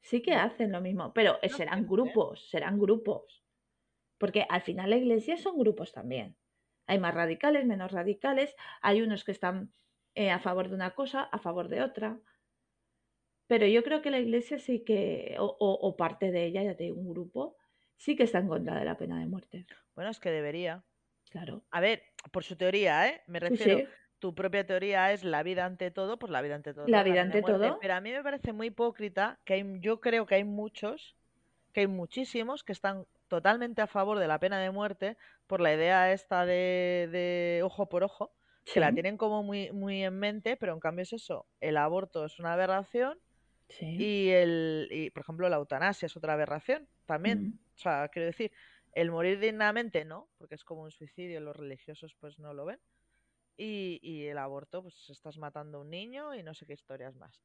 [0.00, 1.86] sí que hacen lo mismo, pero serán ¿eh?
[1.86, 3.44] grupos, serán grupos.
[4.18, 6.34] Porque al final la iglesia son grupos también.
[6.86, 9.70] Hay más radicales, menos radicales, hay unos que están
[10.14, 12.18] eh, a favor de una cosa, a favor de otra.
[13.48, 17.06] Pero yo creo que la iglesia sí que, o, parte de ella, ya de un
[17.06, 17.58] grupo,
[17.96, 19.66] sí que está en contra de la pena de muerte.
[19.94, 20.86] Bueno, es que debería.
[21.28, 21.66] Claro.
[21.70, 23.22] A ver, por su teoría, ¿eh?
[23.26, 23.86] Me refiero.
[24.18, 26.86] Tu propia teoría es la vida ante todo, pues la vida ante todo.
[26.88, 27.78] La vida ante todo.
[27.80, 31.16] Pero a mí me parece muy hipócrita que hay, yo creo que hay muchos,
[31.72, 35.74] que hay muchísimos que están totalmente a favor de la pena de muerte por la
[35.74, 38.32] idea esta de, ojo por ojo,
[38.64, 42.24] que la tienen como muy, muy en mente, pero en cambio es eso, el aborto
[42.24, 43.18] es una aberración
[43.80, 47.58] y, el, y, por ejemplo, la eutanasia es otra aberración también.
[47.74, 48.52] O sea, quiero decir,
[48.92, 52.78] el morir dignamente no, porque es como un suicidio, los religiosos pues no lo ven.
[53.56, 57.14] Y, y el aborto, pues estás matando a un niño y no sé qué historias
[57.16, 57.40] más.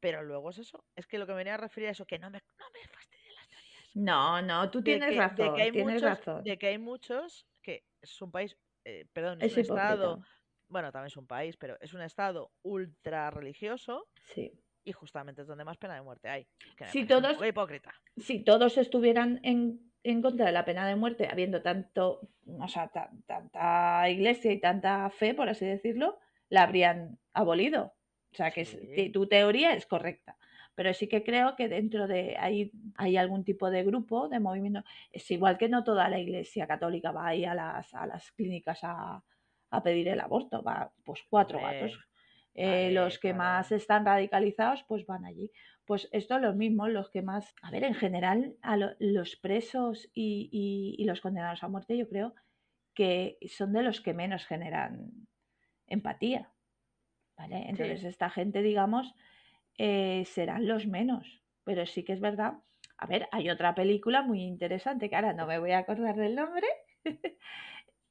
[0.00, 2.18] Pero luego es eso, es que lo que me venía a referir a eso, que
[2.18, 3.48] no me, no me las teorías.
[3.94, 6.44] No, no, tú tienes razón, de que tienes razón.
[6.44, 10.22] De que hay muchos, que es un país, eh, perdón, es, un estado,
[10.68, 14.08] bueno, también es un país, pero es un estado ultra religioso.
[14.24, 14.52] Sí
[14.84, 16.46] y justamente es donde más pena de muerte hay.
[16.92, 17.92] si todos, hipócrita.
[18.16, 22.90] Si todos estuvieran en, en, contra de la pena de muerte, habiendo tanto, o sea,
[23.26, 27.94] tanta iglesia y tanta fe, por así decirlo, la habrían abolido.
[28.32, 30.36] O sea, que, tu teoría es correcta.
[30.74, 34.82] Pero sí que creo que dentro de ahí hay algún tipo de grupo, de movimiento.
[35.12, 38.80] Es igual que no toda la iglesia católica va ahí a las, a las clínicas
[38.82, 39.22] a,
[39.70, 41.98] a pedir el aborto, va pues cuatro gatos
[42.54, 45.50] eh, los que más están radicalizados, pues van allí.
[45.86, 50.10] Pues esto es lo mismo, los que más, a ver, en general, a los presos
[50.14, 52.34] y, los condenados a muerte, yo creo
[52.94, 55.10] que son de los que menos generan
[55.86, 56.50] empatía.
[57.36, 57.68] ¿Vale?
[57.68, 59.14] Entonces, esta gente, digamos,
[59.76, 61.42] eh, serán los menos.
[61.64, 62.54] Pero sí que es verdad.
[62.96, 66.36] A ver, hay otra película muy interesante que ahora no me voy a acordar del
[66.36, 66.66] nombre.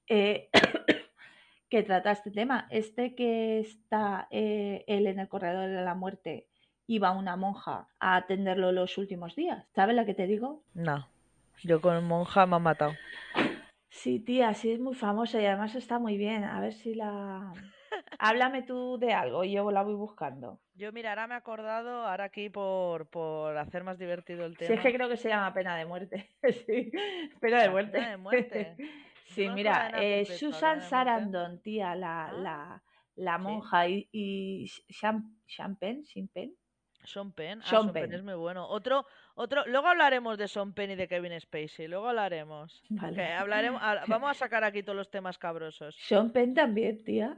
[0.08, 0.50] eh,
[1.70, 2.68] que trata este tema.
[2.70, 6.50] Este que está eh, él en el corredor de la muerte
[6.88, 9.66] iba una monja a atenderlo los últimos días.
[9.76, 10.64] ¿Sabes la que te digo?
[10.74, 11.08] No,
[11.64, 12.94] yo con monja me ha matado.
[13.90, 16.44] Sí, tía, sí es muy famosa y además está muy bien.
[16.44, 17.54] A ver si la...
[18.20, 20.60] Háblame tú de algo y yo la voy buscando.
[20.74, 24.68] Yo, mira, ahora me he acordado, ahora aquí por, por hacer más divertido el tema.
[24.68, 26.30] Sí, es que creo que se llama pena de muerte.
[26.66, 26.92] sí,
[27.40, 27.92] pena de muerte.
[27.92, 28.78] Pena de muerte.
[29.26, 32.84] Sí, mira, eh, Susan Sarandon, tía, la, ah, la,
[33.16, 34.68] la monja, y, y
[35.48, 36.54] Champagne, Champagne.
[37.04, 38.14] Sean Penn, ah, Sean Penn.
[38.14, 38.68] es muy bueno.
[38.68, 42.84] Otro, otro, luego hablaremos de Sean Penn y de Kevin Spacey, luego hablaremos.
[42.90, 43.34] Vale.
[43.34, 45.96] hablaremos, vamos a sacar aquí todos los temas cabrosos.
[46.00, 47.38] Sean Penn también, tía.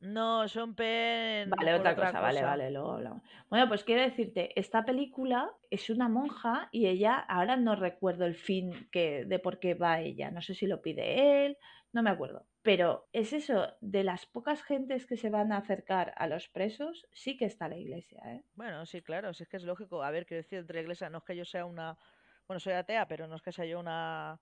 [0.00, 1.50] No, son Penn.
[1.50, 3.22] Vale, otra, cosa, vale, vale, luego hablamos.
[3.50, 8.34] Bueno, pues quiero decirte, esta película es una monja y ella, ahora no recuerdo el
[8.34, 11.58] fin que, de por qué va ella, no sé si lo pide él,
[11.92, 12.46] no me acuerdo.
[12.62, 17.06] Pero es eso, de las pocas gentes que se van a acercar a los presos,
[17.12, 18.42] sí que está la iglesia, ¿eh?
[18.54, 20.02] Bueno, sí, claro, sí es que es lógico.
[20.02, 21.96] A ver, quiero decir, entre la iglesia, no es que yo sea una.
[22.46, 24.40] Bueno, soy atea, pero no es que sea yo una.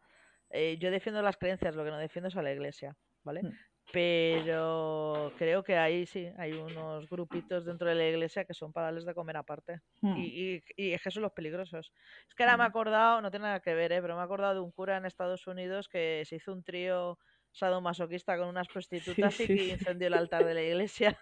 [0.51, 3.43] Eh, yo defiendo las creencias, lo que no defiendo es a la iglesia, ¿vale?
[3.43, 3.53] Mm
[3.93, 8.87] pero creo que ahí sí, hay unos grupitos dentro de la iglesia que son para
[8.87, 9.81] darles de comer aparte.
[10.01, 10.17] Hmm.
[10.19, 11.93] Y, y, es que son los peligrosos.
[12.29, 12.71] Es que ahora me he hmm.
[12.71, 14.03] acordado, no tiene nada que ver, ¿eh?
[14.03, 17.19] pero me he acordado de un cura en Estados Unidos que se hizo un trío
[17.53, 21.19] sadomasoquista con unas prostitutas y que incendió el altar de la iglesia.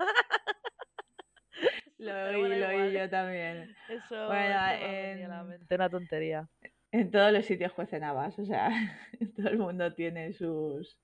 [1.98, 3.74] lo oí, lo oí yo también.
[3.88, 5.30] Eso, bueno, en...
[5.70, 6.48] una tontería.
[6.92, 8.70] En todos los sitios cuecen habas, o sea,
[9.36, 10.98] todo el mundo tiene sus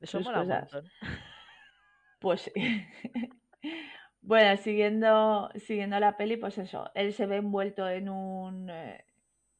[0.00, 0.66] eso mola
[2.18, 2.52] Pues
[4.20, 9.04] bueno, siguiendo, siguiendo la peli, pues eso, él se ve envuelto en un, eh,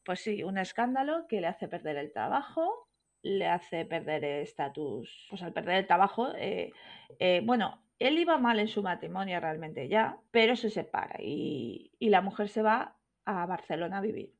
[0.05, 2.84] pues sí, un escándalo que le hace perder el trabajo,
[3.25, 6.73] le hace perder estatus, pues al perder el trabajo, eh,
[7.19, 12.11] eh, bueno, él iba mal en su matrimonio realmente ya, pero se separa y, y
[12.11, 14.35] la mujer se va a Barcelona a vivir.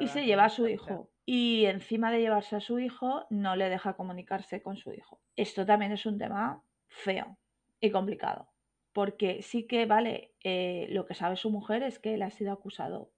[0.00, 3.68] y se lleva a su hijo y encima de llevarse a su hijo no le
[3.68, 5.20] deja comunicarse con su hijo.
[5.36, 7.36] Esto también es un tema feo
[7.80, 8.48] y complicado,
[8.92, 12.52] porque sí que, vale, eh, lo que sabe su mujer es que él ha sido
[12.52, 13.12] acusado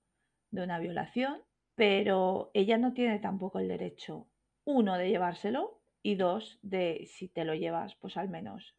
[0.51, 1.43] de una violación,
[1.75, 4.27] pero ella no tiene tampoco el derecho,
[4.65, 8.77] uno, de llevárselo y dos, de si te lo llevas, pues al menos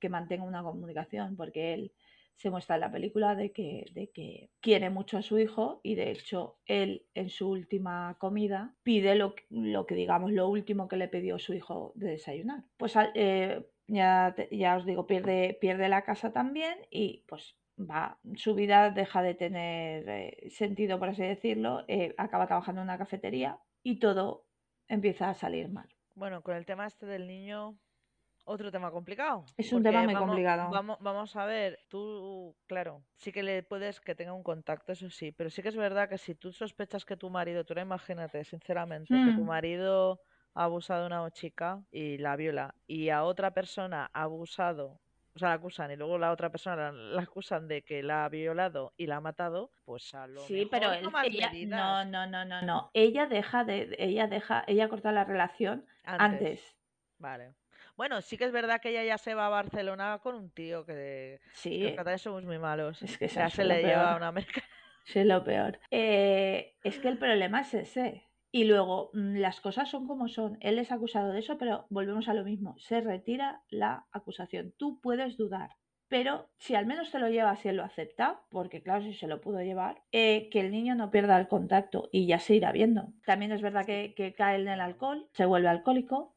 [0.00, 1.92] que mantenga una comunicación, porque él
[2.38, 5.96] se muestra en la película de que, de que quiere mucho a su hijo y
[5.96, 10.96] de hecho él en su última comida pide lo, lo que digamos lo último que
[10.96, 12.62] le pidió su hijo de desayunar.
[12.76, 18.54] Pues eh, ya, ya os digo, pierde, pierde la casa también y pues va, su
[18.54, 23.58] vida deja de tener eh, sentido, por así decirlo, eh, acaba trabajando en una cafetería
[23.82, 24.47] y todo
[24.88, 25.88] empieza a salir mal.
[26.14, 27.78] Bueno, con el tema este del niño,
[28.44, 29.54] otro tema complicado.
[29.58, 30.70] Es un tema muy vamos, complicado.
[30.70, 35.10] Vamos, vamos a ver, tú, claro, sí que le puedes que tenga un contacto, eso
[35.10, 37.82] sí, pero sí que es verdad que si tú sospechas que tu marido, tú ahora
[37.82, 39.46] imagínate, sinceramente, que tu Mm.
[39.46, 40.20] marido
[40.54, 45.00] ha abusado de una chica y la viola, y a otra persona ha abusado,
[45.38, 48.24] o sea, la acusan, y luego la otra persona la, la acusan de que la
[48.24, 52.04] ha violado y la ha matado, pues a lo Sí, pero mejor él- ella, no,
[52.04, 52.90] no, no, no, no.
[52.92, 56.32] Ella deja de, ella deja, ella corta la relación antes.
[56.40, 56.76] antes.
[57.18, 57.54] Vale.
[57.96, 60.84] Bueno, sí que es verdad que ella ya se va a Barcelona con un tío
[60.84, 63.00] que, Sí, los catalanes somos muy malos.
[63.02, 64.16] es que Ya se le lleva a peor.
[64.16, 64.66] una americana.
[65.04, 65.78] Sí, es lo peor.
[65.90, 68.27] Eh, es que el problema es ese.
[68.50, 70.58] Y luego, mm, las cosas son como son.
[70.60, 72.76] Él es acusado de eso, pero volvemos a lo mismo.
[72.78, 74.74] Se retira la acusación.
[74.76, 75.70] Tú puedes dudar.
[76.08, 79.26] Pero si al menos te lo llevas y él lo acepta, porque claro, si se
[79.26, 82.72] lo pudo llevar, eh, que el niño no pierda el contacto y ya se irá
[82.72, 83.12] viendo.
[83.26, 86.34] También es verdad que, que cae en el alcohol, se vuelve alcohólico,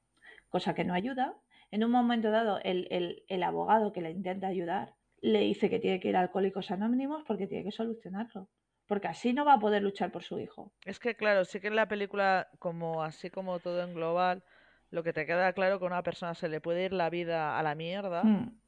[0.49, 1.37] cosa que no ayuda.
[1.71, 5.79] En un momento dado, el, el- el abogado que le intenta ayudar le dice que
[5.79, 8.49] tiene que ir a Alcohólicos Anónimos porque tiene que solucionarlo.
[8.91, 10.61] Porque así no va a poder luchar por su hijo.
[10.85, 14.43] Es que, claro, sí que en la película, como así como todo en global,
[14.89, 17.57] lo que te queda claro que a una persona se le puede ir la vida
[17.57, 18.61] a la mierda Mm,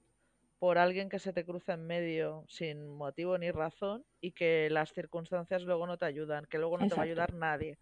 [0.59, 4.93] por alguien que se te cruza en medio sin motivo ni razón y que las
[4.93, 7.79] circunstancias luego no te ayudan, que luego no te va a ayudar nadie.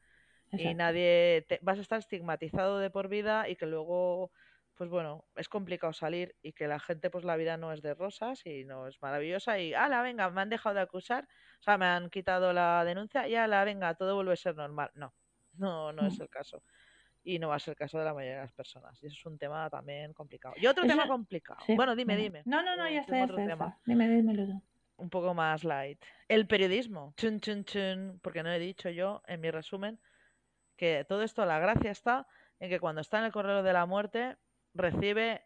[0.55, 4.31] y nadie te, vas a estar estigmatizado de por vida y que luego
[4.81, 7.93] pues bueno es complicado salir y que la gente pues la vida no es de
[7.93, 11.25] rosas y no es maravillosa y ala venga me han dejado de acusar
[11.59, 14.89] o sea me han quitado la denuncia y ala venga todo vuelve a ser normal
[14.95, 15.13] no
[15.59, 16.23] no no es Mm.
[16.23, 16.63] el caso
[17.23, 19.15] y no va a ser el caso de la mayoría de las personas y eso
[19.19, 22.63] es un tema también complicado y otro Eso- tema complicado Sí, bueno dime dime No,
[22.63, 23.77] no, no, o ya está, tengo ya otro está, tema.
[23.85, 24.61] Dime, dímelo
[24.97, 26.03] un poco más light.
[26.27, 27.13] El periodismo.
[27.17, 29.99] Chun, chun, chun, porque no he dicho yo en mi resumen
[30.75, 32.25] que todo esto, la gracia está
[32.59, 34.37] en que cuando está en el correo de la muerte,
[34.73, 35.41] recibe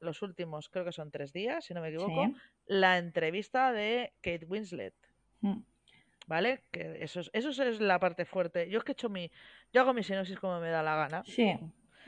[0.00, 2.34] los últimos, creo que son tres días, si no me equivoco, Sí.
[2.66, 4.94] la entrevista de Kate Winslet.
[5.40, 5.60] Mm.
[6.26, 6.64] ¿Vale?
[6.70, 8.68] Que eso es, eso es la parte fuerte.
[8.70, 9.30] Yo es que he hecho mi.
[9.72, 11.22] Yo hago mi sinopsis como me da la gana.
[11.26, 11.54] Sí,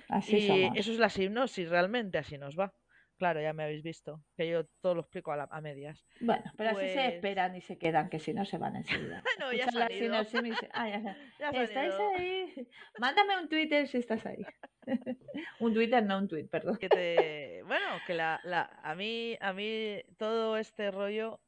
[0.08, 0.78] así y somos.
[0.78, 2.72] eso es la sinopsis, realmente así nos va.
[3.18, 4.22] Claro, ya me habéis visto.
[4.36, 6.04] Que yo todo lo explico a, la- a medias.
[6.20, 9.22] Bueno, pero así se Pues- esperan y se quedan, que si no se van enseguida.
[9.40, 10.56] No, ya se han ido.
[10.72, 11.00] ah, ya.
[11.00, 11.16] Ya
[11.50, 12.08] se han ¿Estáis ido.
[12.16, 12.68] ahí?
[12.98, 14.44] Mándame un Twitter si estás ahí.
[15.60, 16.76] un Twitter, no un tweet, perdón.
[16.76, 21.40] que te bueno que la, la a mí a mí todo este rollo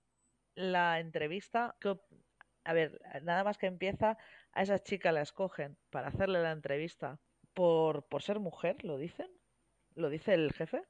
[0.54, 1.96] la entrevista que
[2.64, 4.18] a ver nada más que empieza
[4.52, 7.20] a esa chica la escogen para hacerle la entrevista
[7.54, 9.28] por por ser mujer lo dicen
[9.94, 10.83] lo dice el jefe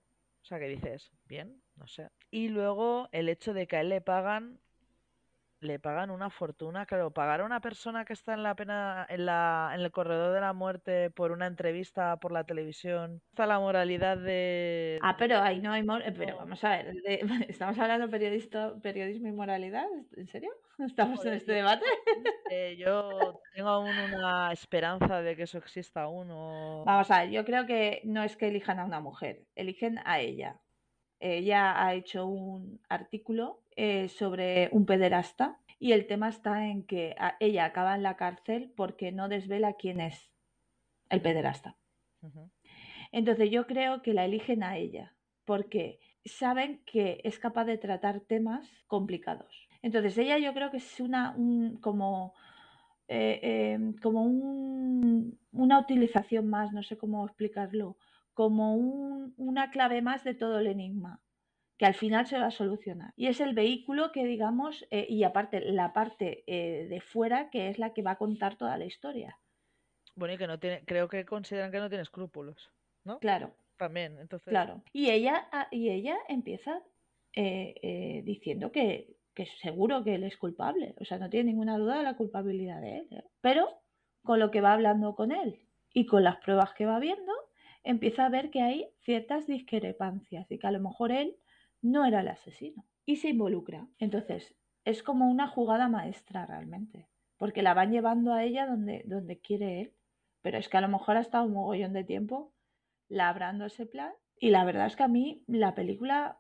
[0.49, 3.91] o sea que dices bien no sé y luego el hecho de que a él
[3.91, 4.59] le pagan
[5.61, 9.27] le pagan una fortuna, claro, pagar a una persona que está en la pena, en
[9.27, 13.59] la, en el corredor de la muerte por una entrevista por la televisión, está la
[13.59, 15.83] moralidad de Ah, pero ahí no hay...
[15.83, 19.87] mor- eh, Pero vamos a ver, de- ¿estamos hablando periodista, periodismo y moralidad?
[20.17, 20.51] ¿En serio?
[20.79, 21.85] ¿Estamos en este yo- debate?
[22.51, 26.83] Eh, yo tengo aún una esperanza de que eso exista aún o...
[26.87, 30.21] Vamos a ver, yo creo que no es que elijan a una mujer, eligen a
[30.21, 30.59] ella.
[31.21, 37.15] Ella ha hecho un artículo eh, sobre un pederasta y el tema está en que
[37.41, 40.33] ella acaba en la cárcel porque no desvela quién es
[41.11, 41.77] el pederasta.
[43.13, 48.21] Entonces yo creo que la eligen a ella porque saben que es capaz de tratar
[48.21, 49.69] temas complicados.
[49.83, 52.35] Entonces ella yo creo que es una un- como
[53.09, 57.97] eh, eh, como un- una utilización más, no sé cómo explicarlo,
[58.39, 61.21] como un- una clave más de todo el enigma
[61.77, 63.13] que al final se va a solucionar.
[63.17, 67.69] Y es el vehículo que, digamos, eh, y aparte la parte eh, de fuera, que
[67.69, 69.39] es la que va a contar toda la historia.
[70.15, 72.71] Bueno, y que no tiene, creo que consideran que no tiene escrúpulos,
[73.05, 73.19] ¿no?
[73.19, 74.53] Claro, También, entonces...
[74.53, 74.83] claro.
[74.93, 76.81] Y ella, ah, y ella empieza
[77.35, 80.95] eh, diciendo que, que seguro que él es culpable.
[81.01, 83.09] O sea, no tiene ninguna duda de la culpabilidad de él.
[83.41, 83.69] Pero
[84.23, 85.61] con lo que va hablando con él
[85.93, 87.33] y con las pruebas que va viendo,
[87.89, 91.39] empieza a ver que hay ciertas discrepancias y que a lo mejor él
[91.81, 92.85] no era el asesino.
[93.07, 93.89] Y se involucra.
[93.99, 97.09] Entonces, es como una jugada maestra realmente.
[97.39, 99.95] Porque la van llevando a ella donde, donde quiere él.
[100.43, 102.53] Pero es que a lo mejor ha estado un mogollón de tiempo
[103.09, 104.13] labrando ese plan.
[104.39, 106.39] Y la verdad es que a mí la película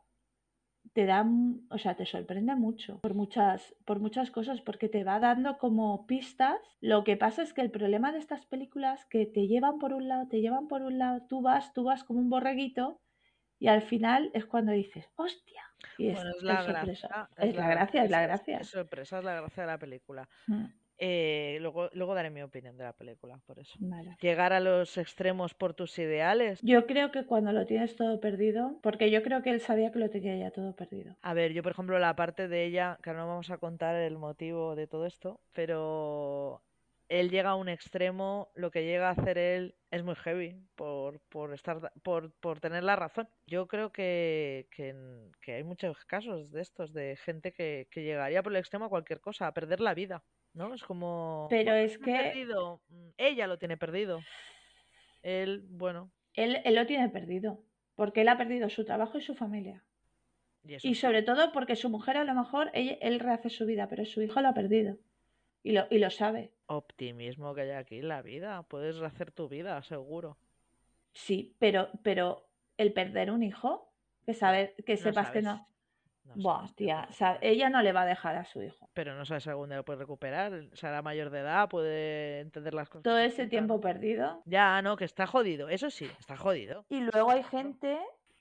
[0.94, 1.26] te da,
[1.70, 6.06] o sea, te sorprende mucho por muchas, por muchas cosas, porque te va dando como
[6.06, 6.56] pistas.
[6.80, 10.08] Lo que pasa es que el problema de estas películas que te llevan por un
[10.08, 13.00] lado, te llevan por un lado, tú vas, tú vas como un borreguito,
[13.58, 15.62] y al final es cuando dices, hostia.
[15.98, 17.08] Y es, Bueno, es la es sorpresa.
[17.08, 17.28] gracia.
[17.38, 18.58] Es la gracia, es la es- gracia.
[18.60, 20.28] Es sorpresa, es la gracia de la película.
[20.48, 20.64] Mm.
[20.98, 23.76] Eh, luego, luego daré mi opinión de la película, por eso.
[23.78, 24.16] Vale.
[24.20, 26.60] Llegar a los extremos por tus ideales.
[26.62, 30.00] Yo creo que cuando lo tienes todo perdido, porque yo creo que él sabía que
[30.00, 31.16] lo tenía ya todo perdido.
[31.22, 33.94] A ver, yo por ejemplo la parte de ella, que ahora no vamos a contar
[33.94, 36.62] el motivo de todo esto, pero
[37.08, 41.20] él llega a un extremo, lo que llega a hacer él es muy heavy por,
[41.30, 43.28] por estar por, por tener la razón.
[43.46, 48.52] Yo creo que, que, hay muchos casos de estos, de gente que, que llegaría por
[48.52, 50.22] el extremo a cualquier cosa, a perder la vida,
[50.54, 50.74] ¿no?
[50.74, 54.20] Es como Pero "Bueno, es que perdido, mm, ella lo tiene perdido.
[55.22, 57.62] Él, bueno, él, él lo tiene perdido,
[57.94, 59.84] porque él ha perdido su trabajo y su familia.
[60.82, 64.04] y sobre todo porque su mujer a lo mejor, ella- él rehace su vida, pero
[64.04, 64.98] su hijo lo ha perdido.
[65.62, 66.52] Y lo, y lo sabe.
[66.66, 70.38] optimismo que hay aquí en la vida, puedes rehacer tu vida, seguro.
[71.12, 73.92] Sí, pero, pero el perder un hijo,
[74.24, 75.68] que, saber, que No sepas que no...
[76.28, 77.08] No Buah, sabes, tía,
[77.40, 78.88] ella no le va a dejar a su hijo.
[78.94, 80.68] Pero no sabes algún día lo puedes recuperar.
[80.74, 83.04] Será mayor de edad, puede entender las cosas.
[83.04, 84.42] Todo ese tiempo perdido.
[84.44, 85.68] Ya, no, que está jodido.
[85.68, 86.84] Eso sí, está jodido.
[86.88, 87.98] Y luego hay gente,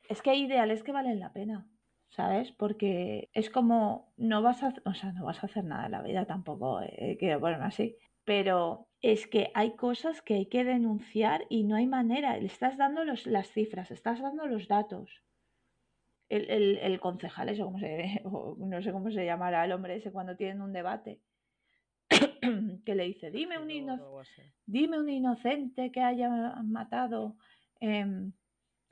[0.09, 1.67] es que hay ideales que valen la pena,
[2.09, 2.51] ¿sabes?
[2.51, 6.01] Porque es como, no vas a, o sea, no vas a hacer nada en la
[6.01, 7.95] vida tampoco, eh, quiero ponerme así.
[8.25, 12.37] Pero es que hay cosas que hay que denunciar y no hay manera.
[12.37, 15.23] Le estás dando los, las cifras, estás dando los datos.
[16.29, 19.95] El, el, el concejal, eso como se, o no sé cómo se llamará el hombre
[19.95, 21.21] ese cuando tienen un debate,
[22.85, 23.95] que le dice, dime un, ino-
[24.65, 26.29] dime un inocente que haya
[26.63, 27.37] matado
[27.79, 28.33] em,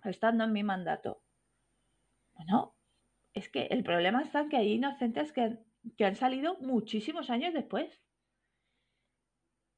[0.03, 1.21] estando en mi mandato.
[2.33, 2.75] Bueno,
[3.33, 5.59] es que el problema está en que hay inocentes que, han-
[5.97, 8.01] que han salido muchísimos años después.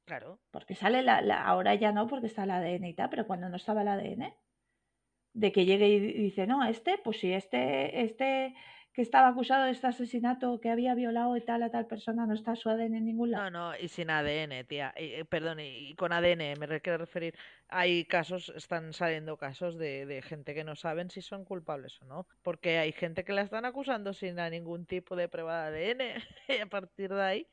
[0.06, 0.40] Claro.
[0.52, 3.50] Porque sale la, la- ahora ya no porque está el ADN y tal, pero cuando
[3.50, 4.34] no estaba el ADN,
[5.42, 8.56] de que llegue y dice, no, este, pues si este, este
[8.94, 12.34] que estaba acusado de este asesinato, que había violado y tal a tal persona, no
[12.36, 13.46] está su ADN en ningún lado.
[13.46, 14.94] No, no, y sin ADN, tía.
[14.98, 17.36] Y, eh, perdón, y, y con ADN me re- quiero referir.
[17.68, 22.06] Hay casos, están saliendo casos de, de gente que no saben si son culpables o
[22.06, 22.28] no.
[22.42, 26.14] Porque hay gente que la están acusando sin a ningún tipo de prueba de ADN.
[26.58, 27.48] Y a partir de ahí,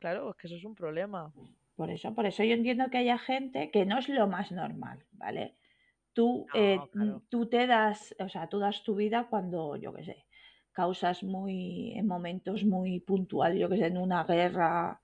[0.00, 1.34] claro, es que eso es un problema.
[1.76, 5.06] Por eso, por eso yo entiendo que haya gente que no es lo más normal,
[5.12, 5.54] ¿vale?
[6.18, 7.22] Tú, eh, claro.
[7.28, 10.26] tú te das, o sea, tú das tu vida cuando, yo qué sé,
[10.72, 15.00] causas muy, en momentos muy puntuales, yo qué sé, en una guerra,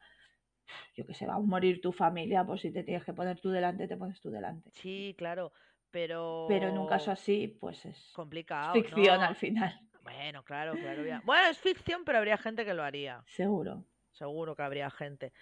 [0.96, 3.50] yo qué sé, va a morir tu familia, pues si te tienes que poner tú
[3.50, 4.72] delante, te pones tú delante.
[4.72, 5.52] Sí, claro,
[5.92, 6.46] pero...
[6.48, 9.26] Pero en un caso así, pues es complicado, ficción ¿no?
[9.26, 11.06] al final, Bueno, claro, claro.
[11.06, 13.22] ya- Bueno, es ficción, pero habría gente que lo haría.
[13.28, 13.84] seguro.
[14.10, 15.32] Seguro que habría gente.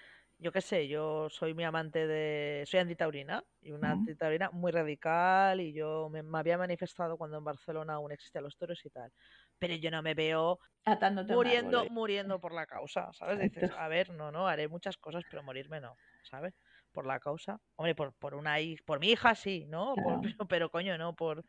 [0.43, 2.65] Yo qué sé, yo soy muy amante de...
[2.67, 3.93] Soy antitaurina y una Mm.
[3.93, 8.57] antitaurina muy radical y yo me, me había manifestado cuando en Barcelona aún existían los
[8.57, 9.13] toros y tal.
[9.59, 13.39] Pero yo no me veo Atándote muriendo, árbol, muriendo por la causa, ¿sabes?
[13.41, 16.55] Dices, a ver, no, no, haré muchas cosas, pero morirme no, ¿sabes?
[16.93, 17.61] Por la causa.
[17.77, 20.01] Hombre, por, por una por mi hija sí, ¿no?
[20.03, 20.21] Por- Claro.
[20.21, 21.45] pero, pero, coño, no por,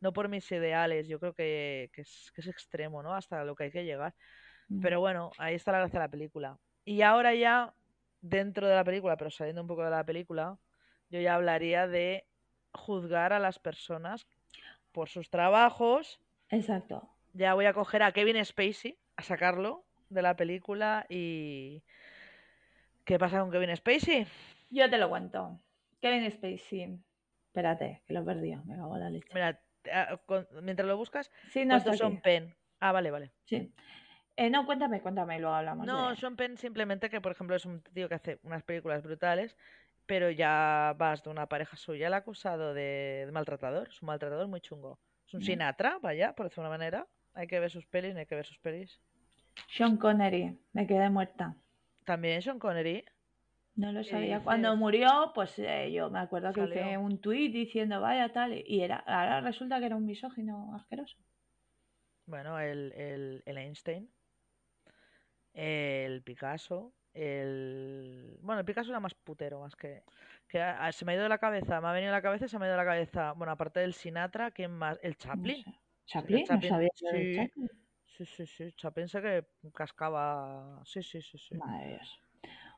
[0.00, 1.08] no por mis ideales.
[1.08, 3.14] Yo creo que, que es, que es extremo, ¿no?
[3.14, 4.14] Hasta lo que hay que llegar.
[4.70, 4.80] Mm.
[4.80, 6.58] Pero bueno, ahí está la gracia de la película.
[6.84, 7.74] Y ahora ya,
[8.28, 10.58] dentro de la película, pero saliendo un poco de la película,
[11.08, 12.26] yo ya hablaría de
[12.72, 14.26] juzgar a las personas
[14.92, 16.20] por sus trabajos.
[16.50, 17.08] Exacto.
[17.32, 21.82] Ya voy a coger a Kevin Spacey, a sacarlo de la película y...
[23.04, 24.26] ¿Qué pasa con Kevin Spacey?
[24.70, 25.60] Yo te lo cuento.
[26.00, 26.98] Kevin Spacey.
[27.46, 28.64] Espérate, que lo he perdido.
[28.64, 29.28] Me cago en la leche.
[29.32, 29.60] Mira,
[29.92, 30.18] ah,
[30.60, 32.20] mientras lo buscas, Sí, no ¿cuántos son.
[32.20, 32.54] Penn?
[32.80, 33.32] Ah, vale, vale.
[33.44, 33.72] Sí.
[34.36, 36.16] Eh, no, cuéntame, cuéntame luego hablamos No, de...
[36.16, 39.56] Sean Penn simplemente que, por ejemplo, es un tío que hace unas películas brutales,
[40.04, 44.46] pero ya vas de una pareja suya, el acusado de, de maltratador, es un maltratador
[44.48, 44.98] muy chungo.
[45.26, 45.44] Es un Mm.
[45.44, 47.06] Sinatra, vaya, por decirlo de una manera.
[47.34, 49.00] Hay que ver sus pelis, no hay que ver sus pelis.
[49.68, 50.58] Sean Connery.
[50.72, 51.56] Me quedé muerta.
[52.04, 53.04] También Sean Connery.
[53.74, 54.40] No lo ¿Qué sabía.
[54.40, 58.52] Cuando murió, pues eh, yo me acuerdo que hice un tuit diciendo vaya tal.
[58.54, 61.16] Y era, ahora resulta que era un misógino asqueroso.
[62.26, 64.08] Bueno, el, el, el Einstein,
[65.56, 68.38] el Picasso, el...
[68.42, 70.02] Bueno, el Picasso era más putero, más que...
[70.48, 72.48] que se me ha ido de la cabeza, me ha venido a la cabeza y
[72.48, 73.32] se me ha ido de la cabeza.
[73.32, 74.98] Bueno, aparte del Sinatra, ¿quién más?
[75.02, 75.64] El No Chaplin.
[76.04, 76.40] ¿Chaplin?
[76.40, 77.36] No Chaplin, sabía sí.
[77.36, 77.70] Chaplin.
[78.04, 78.72] Sí, sí, sí.
[78.72, 80.82] Chaplin sé que cascaba...
[80.84, 81.54] Sí, sí, sí, sí.
[81.56, 82.00] Madre.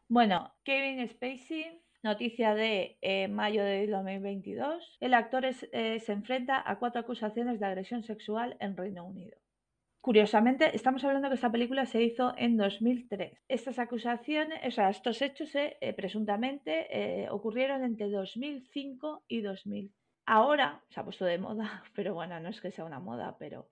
[0.08, 4.96] Bueno, Kevin Spacey, noticia de eh, mayo de 2022.
[5.00, 9.36] El actor es- eh, se enfrenta a cuatro acusaciones de agresión sexual en Reino Unido.
[10.08, 13.42] Curiosamente, estamos hablando que esta película se hizo en 2003.
[13.46, 19.92] Estas acusaciones, o sea, estos hechos eh, eh, presuntamente eh, ocurrieron entre 2005 y 2000.
[20.24, 23.68] Ahora se ha puesto de moda, pero bueno, no es que sea una moda, pero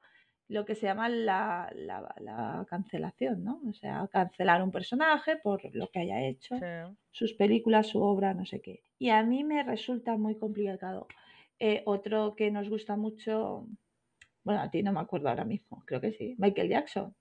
[0.49, 3.62] lo que se llama la, la- la cancelación, ¿no?
[3.66, 6.97] O sea, cancelar un personaje por lo que haya hecho, Sí.
[7.12, 8.82] sus películas, su obra, no sé qué.
[8.99, 11.07] Y a mí me resulta muy complicado.
[11.59, 13.66] Eh, otro que nos gusta mucho,
[14.47, 17.16] bueno, a ti no me acuerdo ahora mismo, creo que sí, Michael Jackson.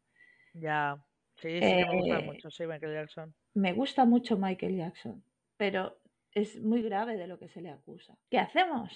[0.53, 1.05] Ya.
[1.35, 3.35] Sí, sí que me gustan Eh, mucho, sí, Michael Jackson.
[3.55, 5.23] me gusta mucho Michael Jackson,
[5.57, 6.01] pero
[6.33, 8.17] es muy grave de lo que se le acusa.
[8.29, 8.91] ¿Qué hacemos?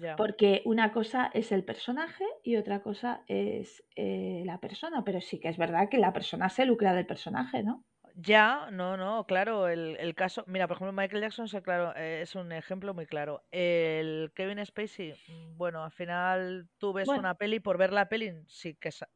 [0.00, 0.16] Ya.
[0.16, 5.40] Porque una cosa es el personaje y otra cosa es eh, la persona, pero sí
[5.40, 7.86] que es verdad que la persona se lucra del personaje, ¿no?
[8.14, 12.22] Ya, no, no, claro, el, el caso, mira, por ejemplo, Michael Jackson es, claro, eh,
[12.22, 13.44] es un ejemplo muy claro.
[13.52, 18.08] El Kevin Spacey, mm, bueno, al final tú ves Bueno, una peli por ver la
[18.08, 19.08] peli, sí que, sa-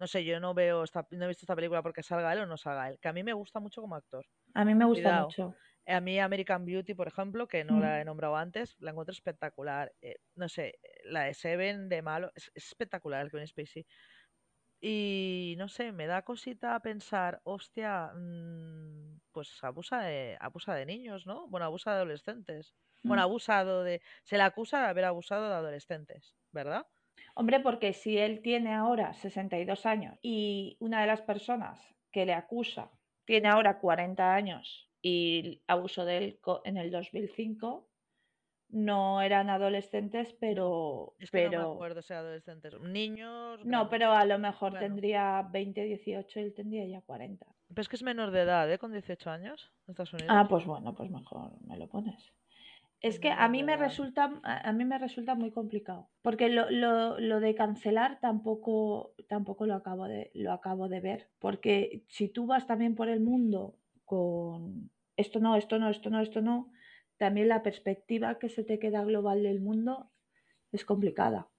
[0.00, 2.46] no sé, yo no veo esta, no he visto esta película porque salga él o
[2.46, 4.26] no salga él, que a mí me gusta mucho como actor.
[4.54, 5.12] a mí me gusta Cuidado.
[5.12, 5.58] mucho.
[5.86, 8.06] A mí American Beauty, por ejemplo, que no la he Mm.
[8.06, 9.92] nombrado antes, la encuentro espectacular.
[10.00, 13.86] Eh, no sé, la de Seven de malo, es, es espectacular el Kevin Spacey.
[14.82, 21.26] Y no sé, me da cosita pensar, hostia, mm, pues abusa de, abusa de niños,
[21.26, 21.48] ¿no?
[21.48, 22.74] Bueno, abusa de adolescentes.
[23.06, 23.22] Bueno, Mm.
[23.22, 26.86] ha abusado de, se le acusa de haber abusado de adolescentes, ¿verdad?
[27.34, 32.34] Hombre, porque si él tiene ahora 62 años y una de las personas que le
[32.34, 32.92] acusa
[33.24, 37.89] tiene ahora 40 años y abusó de él co- en el 2005,
[38.72, 43.88] no eran adolescentes, pero, Es que no me pero, acuerdo si adolescentes, niños no, grandes.
[43.88, 47.46] pero a lo mejor tendría 20, 18 y él tendría ya 40.
[47.68, 48.78] pero es que es menor de edad, ¿eh?
[48.78, 50.48] Con 18 años, en Estados Ah, Unidos.
[50.48, 52.32] pues bueno, pues mejor me lo pones.
[53.02, 53.78] Es Es que a mí me edad.
[53.78, 59.66] resulta, a mí me resulta muy complicado, porque lo, lo- lo de cancelar tampoco, tampoco
[59.66, 63.78] lo acabo de, lo acabo de ver, porque si tú vas también por el mundo
[64.04, 66.72] con esto no, esto no, esto no, esto no,
[67.20, 70.12] también la perspectiva que se te queda global del mundo
[70.72, 71.50] es complicada.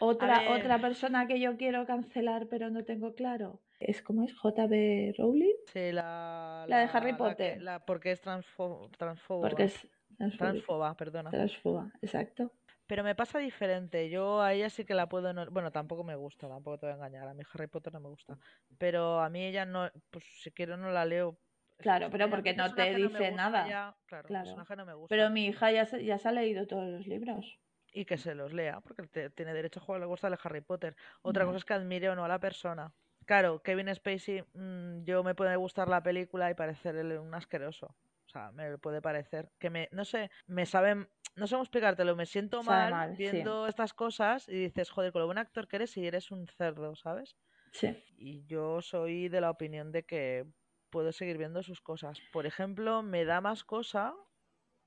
[0.00, 5.14] Otra, otra persona que yo quiero cancelar pero no tengo claro es como es JB
[5.16, 8.90] Rowling, sí, la, la de Harry la, la que, Potter, la, porque es transfo,
[9.38, 9.88] porque transfoba, es
[10.36, 11.30] transfoba, perdona.
[11.30, 12.52] transfoba, exacto.
[12.86, 14.10] Pero me pasa diferente.
[14.10, 15.32] Yo a ella sí que la puedo.
[15.32, 17.28] no- Bueno, tampoco me gusta, tampoco te voy a engañar.
[17.28, 18.38] A mí Harry Potter no me gusta.
[18.78, 19.90] Pero a mí ella no.
[20.10, 21.40] Pues si quiero no la leo.
[21.80, 23.68] Claro, pero porque no te no dice gusta nada.
[23.68, 23.96] ya.
[24.06, 24.64] Claro, Claro.
[24.76, 25.08] no me gusta.
[25.14, 27.58] Pero mi hija ya se, ya se ha leído todos los libros.
[27.92, 30.60] Y que se los lea, porque te- tiene derecho a jugar, le gusta el Harry
[30.60, 30.94] Potter.
[31.22, 32.94] Otra cosa es que admire o no a la persona.
[33.26, 37.86] Claro, Kevin Spacey, mm, yo me puede gustar la película y parecerle un asqueroso.
[37.86, 42.14] O sea, me puede parecer que me, no sé, me saben, no sé cómo explicártelo,
[42.14, 43.24] me siento mal sí.
[43.24, 46.46] viendo estas cosas y dices, joder, con lo buen actor que eres y eres un
[46.46, 47.36] cerdo, ¿sabes?
[47.72, 47.88] Sí.
[48.16, 50.46] Y yo soy de la opinión de que
[50.90, 52.20] puedo seguir viendo sus cosas.
[52.32, 54.14] Por ejemplo, me da más cosa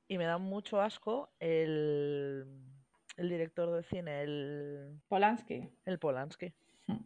[0.08, 2.46] y me da mucho asco el,
[3.18, 5.70] el director de cine, el, Polanski.
[5.86, 6.54] el Polanski.
[6.88, 6.98] Hmm.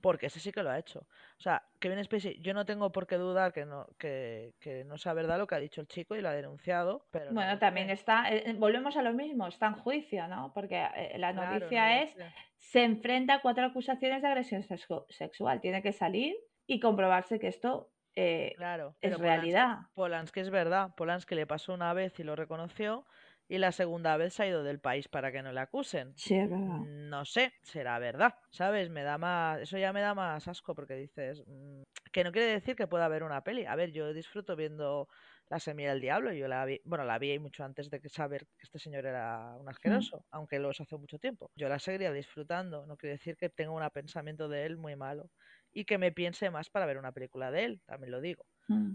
[0.00, 1.00] Porque ese sí que lo ha hecho.
[1.38, 4.96] O sea, Kevin Spacey, yo no tengo por qué dudar que no, que, que no
[4.96, 7.58] sea verdad lo que ha dicho el chico y lo ha denunciado, pero no Bueno,
[7.58, 10.52] también está, eh, eh, volvemos a lo mismo, está en juicio, ¿no?
[10.54, 12.14] Porque eh, la Claro, no noticia es,
[12.58, 15.60] se enfrenta a cuatro acusaciones de agresión sexu- sexual.
[15.60, 16.36] Tiene que salir
[16.68, 19.78] y comprobarse que esto eh, Claro, es Polanski, realidad.
[19.94, 20.94] Polanski es verdad.
[20.96, 23.06] Polanski le pasó una vez y lo reconoció
[23.48, 26.16] y la segunda vez se ha ido del país para que no le acusen.
[26.16, 26.80] Sí, es verdad.
[26.80, 28.90] Mm, No sé, será verdad, ¿sabes?
[28.90, 32.48] Me da más, eso ya me da más asco porque dices mm, que no quiere
[32.52, 33.64] decir que pueda haber una peli.
[33.66, 35.08] A ver, yo disfruto viendo
[35.48, 38.46] La semilla del diablo, yo la vi, bueno, la vi mucho antes de que saber
[38.58, 40.08] que este señor era un Hmm.
[40.08, 41.50] asqueroso, aunque lo es hace mucho tiempo.
[41.54, 45.30] Yo la seguiría disfrutando, no quiere decir que tenga un pensamiento de él muy malo
[45.72, 48.44] y que me piense más para ver una película de él, también lo digo.
[48.68, 48.94] Mm.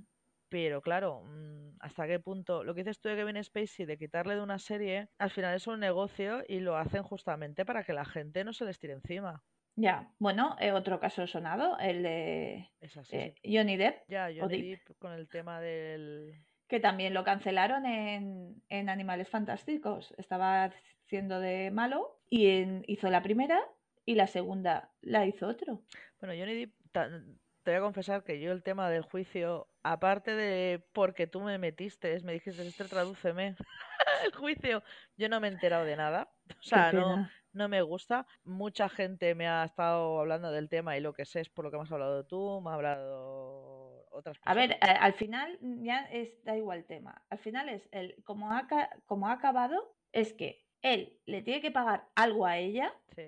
[0.50, 2.64] Pero claro, mm, ¿hasta qué punto?
[2.64, 5.66] Lo que dices tú de Kevin Spacey, de quitarle de una serie, al final es
[5.68, 9.44] un negocio y lo hacen justamente para que la gente no se les tire encima.
[9.76, 13.16] Ya, bueno, eh, otro caso sonado, el de Es así.
[13.18, 16.46] eh, Johnny Depp, Ya, Johnny Depp, Depp con el tema del...
[16.68, 20.14] que también lo cancelaron en, en Animales Fantásticos.
[20.20, 20.72] Estaba
[21.06, 23.60] haciendo de malo y en- hizo la primera
[24.06, 25.82] y la segunda la hizo otro.
[26.24, 26.74] Bueno, Johnny Depp,
[27.64, 31.58] te voy a confesar que yo el tema del juicio, aparte de porque tú me
[31.58, 33.58] metiste, me dijiste, este tradúceme
[34.26, 34.84] el juicio,
[35.18, 36.32] yo no me he enterado de nada.
[36.58, 38.26] O sea, no, no me gusta.
[38.46, 41.72] Mucha gente me ha estado hablando del tema y lo que sé es por lo
[41.72, 44.98] que me has hablado tú, me ha hablado otras A ver, personas.
[44.98, 47.26] a- al final ya es, da igual el tema.
[47.30, 48.66] Al final es el, como ha,
[49.08, 53.28] como ha acabado, es que él le tiene que pagar algo a ella, Sí,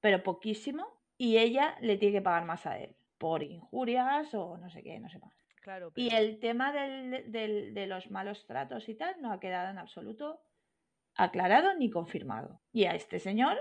[0.00, 4.70] pero poquísimo, y ella le tiene que pagar más a él, por injurias o no
[4.70, 5.34] sé qué, no sé más.
[5.60, 9.70] claro, Y el tema del- del- de los malos tratos y tal no ha quedado
[9.70, 10.42] en absoluto
[11.16, 12.62] aclarado ni confirmado.
[12.72, 13.56] Y a este señor,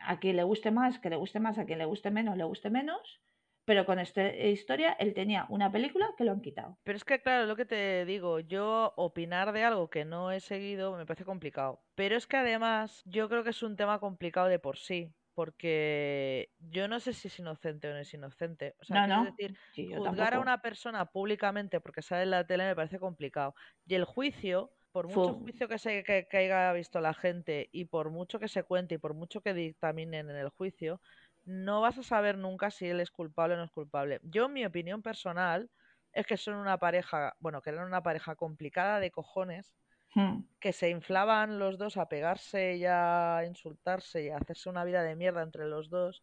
[0.00, 2.44] a quien le guste más, que le guste más, a quien le guste menos, le
[2.44, 3.20] guste menos,
[3.64, 6.78] pero con esta historia él tenía una película que lo han quitado.
[6.84, 10.40] Pero es que, claro, lo que te digo, yo opinar de algo que no he
[10.40, 11.84] seguido me parece complicado.
[11.94, 15.14] Pero es que además yo creo que es un tema complicado de por sí.
[15.38, 18.74] Porque yo no sé si es inocente o no es inocente.
[18.80, 19.30] O sea, no, no.
[19.30, 19.56] decir,
[19.96, 23.54] juzgar a una persona públicamente porque sale en la tele me parece complicado.
[23.86, 27.84] Y el juicio, por mucho juicio que, se, que, que haya visto la gente y
[27.84, 31.00] por mucho que se cuente y por mucho que dictaminen en el juicio,
[31.44, 34.18] no vas a saber nunca si él es culpable o no es culpable.
[34.24, 35.70] Yo, mi opinión personal
[36.12, 39.72] es que son una pareja, bueno, que eran una pareja complicada de cojones,
[40.18, 40.44] hmm.
[40.60, 45.02] que se inflaban los dos a pegarse y a insultarse y a hacerse una vida
[45.02, 46.22] de mierda entre los dos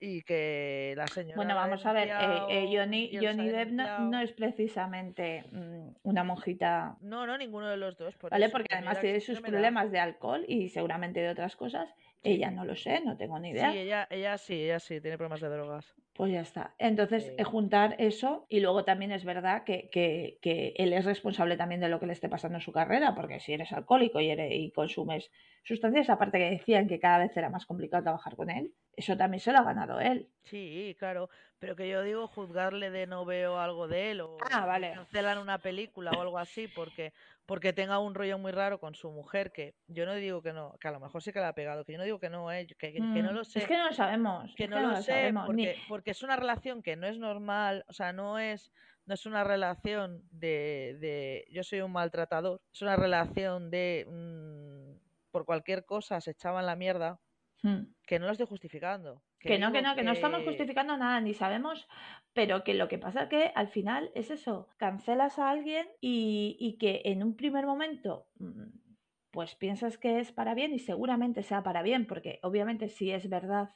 [0.00, 1.36] y que la señora.
[1.36, 6.96] Bueno, vamos a ver, eh, eh, Johnny, Johnny Depp no, es precisamente mm, una monjita.
[7.00, 8.14] No, no, ninguno de los dos.
[8.30, 8.48] ¿Vale?
[8.50, 11.88] Porque además tiene sus problemas de alcohol y seguramente de otras cosas.
[12.22, 13.72] Ella no lo sé, no tengo ni idea.
[13.72, 15.94] Sí, ella, ella sí, ella sí, tiene problemas de drogas.
[16.16, 16.74] Pues ya está.
[16.78, 21.58] Entonces, eh, juntar eso y luego también es verdad que, que, que, él es responsable
[21.58, 24.30] también de lo que le esté pasando en su carrera, porque si eres alcohólico y,
[24.30, 25.30] eres, y consumes
[25.62, 29.40] sustancias, aparte que decían que cada vez era más complicado trabajar con él, eso también
[29.40, 30.30] se lo ha ganado él.
[30.44, 34.64] Sí, claro, pero que yo digo juzgarle de no veo algo de él o ah,
[34.64, 34.92] vale.
[34.94, 37.12] cancelar una película o algo así porque
[37.46, 40.76] porque tenga un rollo muy raro con su mujer, que yo no digo que no,
[40.80, 42.50] que a lo mejor sí que la ha pegado, que yo no digo que no,
[42.52, 43.60] eh, que, no mm, lo sé.
[43.60, 44.54] Es que no lo sabemos.
[44.56, 45.32] Que no, lo, sé,
[45.88, 48.72] porque, es una relación que no es normal, o sea, no es,
[49.06, 54.76] no es una relación de, de yo soy un maltratador, es una relación de mm,
[55.36, 57.20] por cualquier cosa se echaban la mierda,
[57.62, 57.82] hmm.
[58.06, 59.22] que no lo estoy justificando.
[59.46, 60.02] Que, no, que no, que...
[60.02, 61.88] no estamos justificando nada, ni sabemos,
[62.32, 66.56] pero que lo que pasa es que al final es eso, cancelas a alguien y,
[66.60, 68.64] y que en un primer momento mm,
[69.30, 73.28] pues piensas que es para bien y seguramente sea para bien, porque obviamente si es
[73.28, 73.70] verdad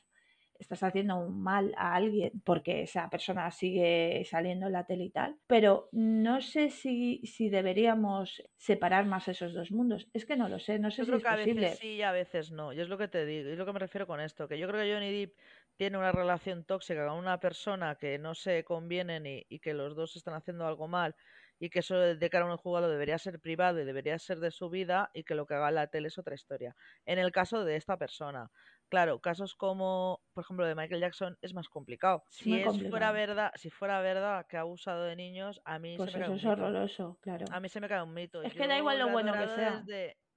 [0.60, 5.10] estás haciendo un mal a alguien porque esa persona sigue saliendo en la tele y
[5.10, 10.08] tal, pero no sé si, si deberíamos separar más esos dos mundos.
[10.12, 11.66] Es que no lo sé, no sé si es que posible.
[11.66, 12.72] A veces sí y a veces no.
[12.72, 14.68] Yo es lo que te digo, es lo que me refiero con esto, que yo
[14.68, 15.38] creo que Johnny Depp
[15.80, 19.96] tiene una relación tóxica con una persona que no se convienen y, y que los
[19.96, 21.16] dos están haciendo algo mal
[21.58, 24.50] y que eso de cara a un jugado debería ser privado y debería ser de
[24.50, 26.76] su vida y que lo que haga la tele es otra historia.
[27.06, 28.50] En el caso de esta persona,
[28.90, 32.24] Claro, casos como, por ejemplo, de Michael Jackson es más complicado.
[32.28, 32.60] si
[32.90, 36.26] fuera verdad, si fuera verdad que ha abusado de niños, a mí pues se me
[36.26, 37.46] cae es horroroso, claro.
[37.52, 38.42] A mí se me cae un mito.
[38.42, 39.82] Es que da igual lo bueno que sea.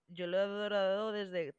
[0.07, 1.55] yo lo he adorado desde,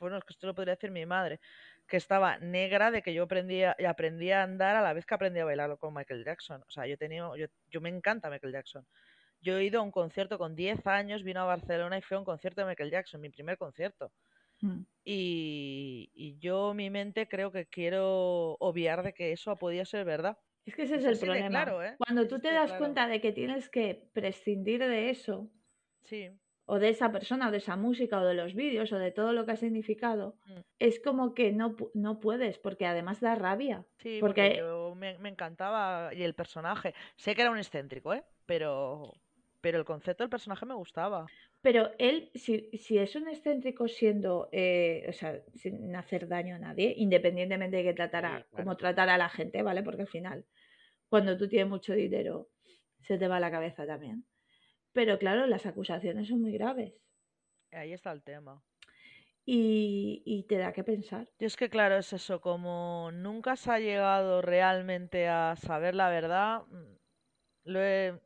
[0.00, 1.40] bueno, es que esto lo podría decir mi madre,
[1.86, 5.14] que estaba negra de que yo aprendía y aprendía a andar a la vez que
[5.14, 6.62] aprendía a bailar con Michael Jackson.
[6.66, 8.86] O sea, yo tenía, yo, yo me encanta Michael Jackson.
[9.40, 12.20] Yo he ido a un concierto con 10 años, vino a Barcelona y fue a
[12.20, 14.10] un concierto de Michael Jackson, mi primer concierto.
[14.62, 14.82] Mm.
[15.04, 20.38] Y, yo, mi mente, creo que quiero obviar de que eso podido ser verdad.
[20.64, 21.62] Es que ese es, el problema.
[21.84, 21.94] ¿eh?
[21.98, 25.50] Cuando tú te das cuenta de que tienes que prescindir de eso,
[26.04, 26.30] sí.
[26.66, 29.32] O de esa persona, o de esa música, o de los vídeos, o de todo
[29.32, 30.60] lo que ha significado, mm.
[30.78, 33.84] es como que no, no puedes, porque además da rabia.
[33.98, 34.62] Sí, porque,
[34.96, 36.94] me, me, encantaba y el personaje.
[37.16, 38.24] Sé que era un excéntrico, ¿eh?
[38.46, 39.12] Pero,
[39.60, 41.26] pero el concepto del personaje me gustaba.
[41.60, 46.58] Pero él, si, si es un excéntrico siendo, eh, o sea, sin hacer daño a
[46.58, 49.82] nadie, independientemente de que tratara, como tratar a la gente, ¿vale?
[49.82, 50.44] Porque al final,
[51.08, 52.48] cuando tú tienes mucho dinero,
[53.00, 54.24] se te va la cabeza también.
[54.94, 56.94] Pero claro, las acusaciones son muy graves.
[57.72, 58.62] Ahí está el tema.
[59.44, 61.28] Y, y, te da que pensar.
[61.38, 66.08] Y es que claro, es eso, como nunca se ha llegado realmente a saber la
[66.08, 66.94] verdad, mm,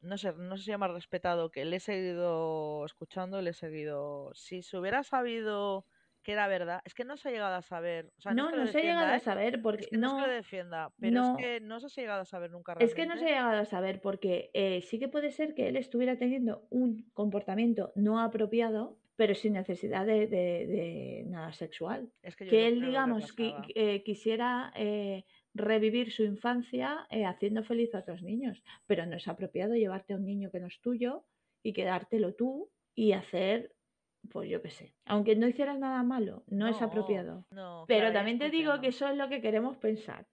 [0.03, 4.31] no sé, no sé si llama respetado, que le he seguido escuchando, le he seguido.
[4.35, 5.87] Si se hubiera sabido
[6.23, 8.12] que era verdad, es que no se ha llegado a saber.
[8.35, 9.21] no, no, se ha llegado a ¿eh?
[9.21, 12.25] saber porque no, es que lo defienda, pero es que no se ha llegado a
[12.25, 15.31] saber nunca Es que no se ha llegado a saber porque eh, sí que puede
[15.31, 21.53] ser que él estuviera teniendo un comportamiento no apropiado, pero sin necesidad de, de, nada
[21.53, 22.12] sexual.
[22.23, 24.73] Es que, que él, digamos, que, eh, quisiera
[25.55, 30.25] revivir su infancia haciendo feliz a otros niños, pero no es apropiado llevarte a un
[30.25, 31.25] niño que no es tuyo
[31.62, 33.73] y quedártelo tú y hacer,
[34.31, 37.47] pues yo qué sé, aunque no hicieras nada malo, no, es apropiado.
[37.87, 40.27] pero también te digo que eso es lo que queremos pensar.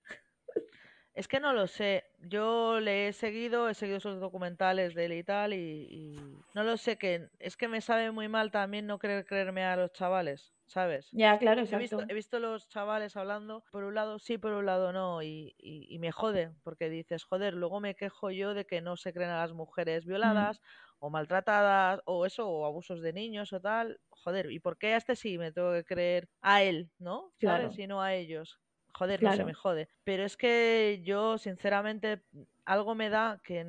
[1.14, 2.04] Es que no lo sé.
[2.20, 6.76] Yo le he seguido, he seguido esos documentales de él y tal, y, no lo
[6.76, 10.56] sé, que es que me sabe muy mal también no querer creerme a los chavales.
[10.68, 11.10] ¿sabes?
[11.12, 11.78] Ya, claro, exacto.
[11.78, 15.22] He visto, he visto los chavales hablando, por un lado sí, por un lado no,
[15.22, 19.14] y, y, me jode, porque dices, joder, luego me quejo yo de que no se
[19.14, 20.62] creen a las mujeres violadas,
[21.00, 24.00] o maltratadas o eso, o abusos de niños o tal.
[24.10, 27.34] Joder, ¿y por qué a este sí me tengo que creer a él, ¿no?
[27.40, 27.70] Claro.
[27.70, 27.78] ¿Sabes?
[27.80, 28.60] Y no a ellos.
[28.94, 29.46] Joder, no se Claro.
[29.46, 29.90] me jode.
[30.04, 32.24] Pero es que yo, sinceramente,
[32.66, 33.66] algo me da que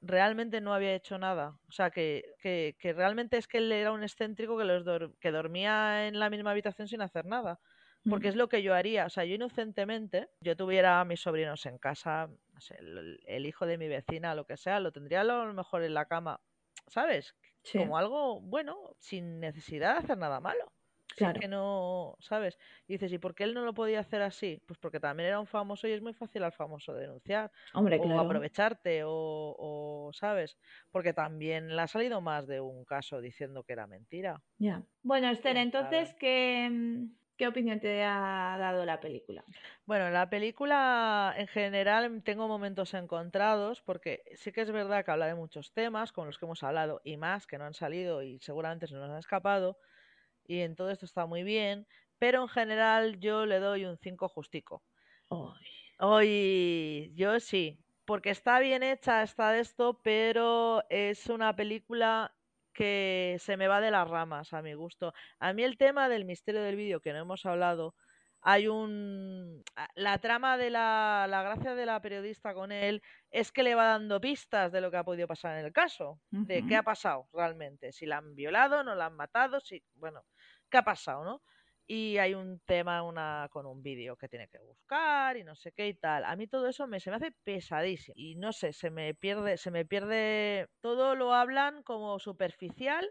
[0.00, 1.58] realmente no había hecho nada.
[1.68, 5.14] O sea, que, que, que realmente es que él era un excéntrico que, los dor-
[5.20, 7.60] que dormía en la misma habitación sin hacer nada.
[8.08, 9.06] Porque es lo que yo haría.
[9.06, 13.46] O sea, yo inocentemente, yo tuviera a mis sobrinos en casa, no sé, el, el
[13.46, 16.40] hijo de mi vecina, lo que sea, lo tendría a lo mejor en la cama,
[16.86, 17.36] ¿sabes?
[17.62, 20.72] Sí, Como algo bueno, sin necesidad de hacer nada malo.
[21.16, 21.40] Claro.
[21.40, 22.58] que no, ¿sabes?
[22.86, 24.62] Y dices, ¿y por qué él no lo podía hacer así?
[24.66, 28.00] Pues porque también era un famoso y es muy fácil al famoso denunciar Hombre, o
[28.00, 28.20] claro.
[28.20, 29.10] aprovecharte o,
[29.58, 30.56] o, ¿sabes?
[30.90, 34.42] Porque también le ha salido más de un caso diciendo que era mentira.
[34.58, 34.84] Ya.
[35.02, 36.14] Bueno, Esther, entonces.
[36.18, 39.42] ¿qué, mm, ¿qué opinión te ha dado la película?
[39.86, 45.26] Bueno, la película en general tengo momentos encontrados porque sí que es verdad que habla
[45.26, 48.38] de muchos temas con los que hemos hablado y más que no han salido y
[48.40, 49.78] seguramente se nos han escapado
[50.44, 51.86] y en todo esto está muy bien,
[52.18, 54.84] pero en general yo le doy un 5 justico.
[55.30, 55.66] Ay,
[55.98, 62.34] Hoy yo sí, porque está bien hecha, está de esto, pero es una película
[62.72, 65.12] que se me va de las ramas a mi gusto.
[65.38, 67.94] A mí el tema del misterio del vídeo que no hemos hablado,
[68.42, 69.62] hay un...
[69.94, 73.84] La trama de la, la gracia de la periodista con él es que le va
[73.86, 77.28] dando pistas de lo que ha podido pasar en el caso, de qué ha pasado
[77.32, 79.82] realmente, si la han violado, no la han matado, si...
[79.94, 80.24] Bueno,
[80.70, 81.42] ¿qué ha pasado, no?
[81.92, 85.72] Y hay un tema una, con un vídeo que tiene que buscar y no sé
[85.72, 86.24] qué y tal.
[86.24, 89.56] A mí todo eso me, se me hace pesadísimo y no sé, se me pierde,
[89.56, 93.10] se me pierde, todo lo hablan como superficial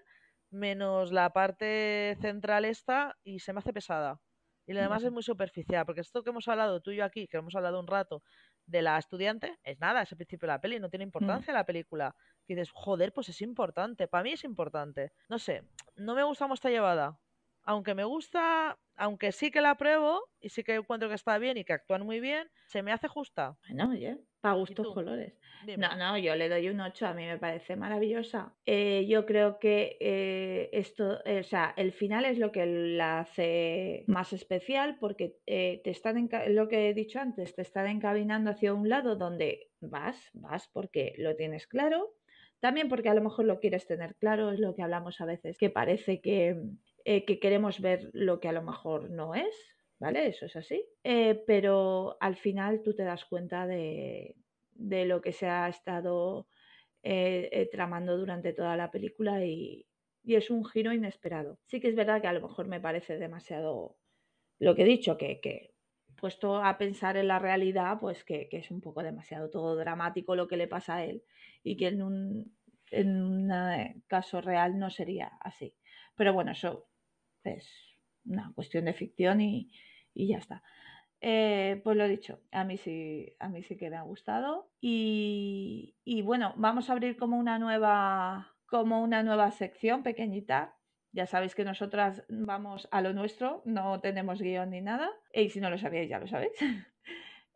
[0.50, 4.22] menos la parte central esta y se me hace pesada.
[4.66, 7.28] Y lo demás es muy superficial, porque esto que hemos hablado tú y yo aquí,
[7.28, 8.24] que hemos hablado un rato
[8.66, 11.10] de la estudiante, es nada, es el principio de la peli, no tiene Mm.
[11.10, 12.16] importancia la película.
[12.48, 15.12] Y dices, joder, pues es importante, para mí es importante.
[15.28, 15.64] No sé,
[15.98, 17.20] no me gusta cómo está llevada
[17.70, 21.56] aunque me gusta, aunque sí que la apruebo y sí que encuentro que está bien
[21.56, 23.60] y que actúan muy bien, se me hace justa.
[23.68, 25.40] Bueno, oye, para ¿Y gustos colores.
[25.68, 25.88] Dime.
[25.88, 28.56] No, no, yo le doy un 8, a mí me parece maravillosa.
[28.66, 33.20] Eh, yo creo que eh, esto, eh, o sea, el final es lo que la
[33.20, 38.74] hace más especial porque te están, lo que he dicho antes, te están encaminando hacia
[38.74, 42.16] un lado donde vas, vas porque lo tienes claro.
[42.60, 45.58] También porque a lo mejor lo quieres tener claro, es lo que hablamos a veces,
[45.58, 46.58] que parece que,
[47.12, 49.56] eh, que queremos ver lo que a lo mejor no es,
[50.00, 50.28] ¿vale?
[50.28, 50.86] Eso es así.
[51.04, 54.36] Eh, pero al final tú te das cuenta de,
[54.74, 56.48] de lo que se ha estado
[57.02, 59.88] eh, tramando durante toda la película y,
[60.24, 61.60] y es un giro inesperado.
[61.66, 63.98] Sí que es verdad que a lo mejor me parece demasiado
[64.60, 65.74] lo que he dicho, que, que
[66.16, 70.36] puesto a pensar en la realidad, pues que, que es un poco demasiado todo dramático
[70.36, 71.24] lo que le pasa a él
[71.64, 72.56] y que en un,
[72.92, 73.52] en un
[74.08, 75.76] caso real no sería así.
[76.16, 76.89] Pero bueno, eso
[77.44, 77.68] es
[78.26, 79.72] una cuestión de ficción y,
[80.14, 80.64] y ya está.
[81.22, 84.72] Eh, pues lo dicho, a mí sí, a mí sí que me ha gustado.
[84.82, 90.76] Y, y bueno, vamos a abrir como una nueva, como una nueva sección pequeñita.
[91.12, 95.10] Ya sabéis que nosotras vamos a lo nuestro, no tenemos guion ni nada.
[95.34, 96.54] Y si no lo sabíais, ya lo sabéis.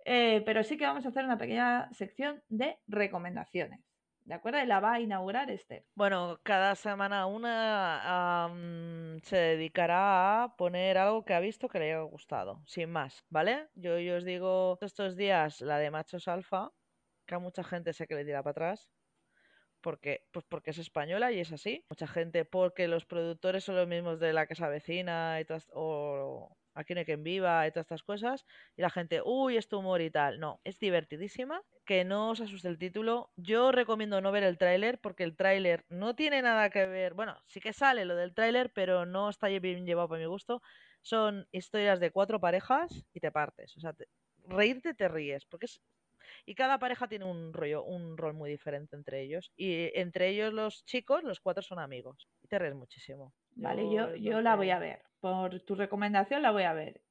[0.06, 3.93] Eh, pero sí que vamos a hacer una pequeña sección de recomendaciones.
[4.26, 4.64] ¿De acuerdo?
[4.66, 5.84] La va a inaugurar Esther.
[5.96, 8.50] Bueno, cada semana una
[9.22, 13.68] se dedicará a poner algo que ha visto que le haya gustado, sin más, ¿vale?
[13.76, 16.70] Yo, os digo estos días la de Machos Alfa,
[17.26, 18.90] que a mucha gente sé que le tira para atrás,
[19.82, 21.86] porque, pues porque es española y es así.
[21.90, 25.70] Mucha gente porque los productores son los mismos de La que se avecina y todas,
[25.74, 28.46] o No hay quien viva y todas estas cosas.
[28.76, 30.40] Y la gente, uy, es tu humor y tal.
[30.40, 31.62] No, es divertidísima.
[31.86, 33.32] Que no os asuste el título.
[33.36, 37.14] Yo recomiendo no ver el tráiler porque el tráiler no tiene nada que ver.
[37.14, 40.62] Bueno, sí que sale lo del tráiler, pero no está bien llevado para mi gusto.
[41.02, 43.76] Son historias de cuatro parejas y te partes.
[43.78, 44.08] O sea, te-
[44.48, 45.46] reírte te ríes.
[45.46, 45.82] Porque es
[46.46, 49.52] y cada pareja tiene un rollo, un rol muy diferente entre ellos.
[49.56, 52.30] Y entre ellos los chicos, los cuatro son amigos.
[52.42, 53.34] Y te ríes muchísimo.
[53.56, 55.02] Vale, yo, es yo la voy a ver.
[55.20, 57.02] Por tu recomendación la voy a ver.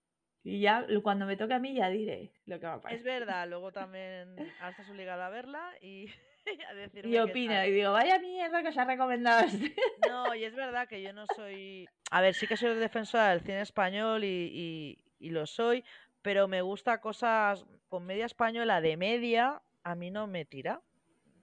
[0.44, 3.04] Y ya cuando me toque a mí ya diré lo que me Es parece.
[3.04, 6.06] verdad, luego también estás obligada a verla y
[6.68, 9.74] a decirme Y opino y digo, vaya mierda que os ha recomendado este.
[10.08, 11.88] No, y es verdad que yo no soy...
[12.10, 15.84] A ver, sí que soy defensora del cine español y, y- y lo soy,
[16.22, 17.64] pero me gusta cosas...
[17.88, 20.80] Comedia española de media, a mí no me tira.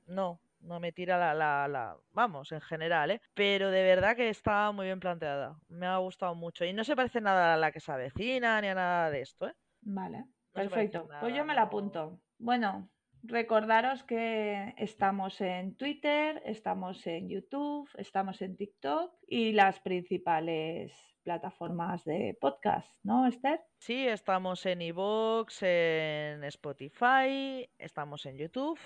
[0.08, 1.98] No, no me tira la, la, la...
[2.12, 3.22] Vamos, en general, ¿eh?
[3.34, 5.60] Pero de verdad que está muy bien planteada.
[5.68, 6.66] Me ha gustado mucho.
[6.66, 9.48] Y no se parece nada a la que se avecina ni a nada de esto,
[9.48, 9.56] ¿eh?
[9.82, 11.08] Vale, No perfecto.
[11.20, 12.22] Pues yo me la apunto.
[12.38, 12.90] Bueno,
[13.24, 20.94] recordaros que estamos en Twitter, estamos en YouTube, estamos en TikTok y las principales
[21.24, 23.62] plataformas de podcast, ¿no, Esther?
[23.78, 28.80] Sí, estamos en iVoox, en Spotify, estamos en YouTube,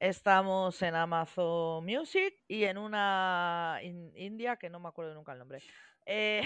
[0.00, 5.38] estamos en Amazon Music y en una in- India que no me acuerdo nunca el
[5.38, 5.60] nombre.
[6.06, 6.42] Eh,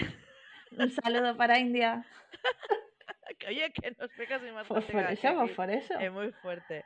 [0.77, 2.05] Un saludo para India.
[3.39, 5.99] que, oye, que nos pegas y más Pues por eso, pues por eso.
[5.99, 6.85] Es muy fuerte.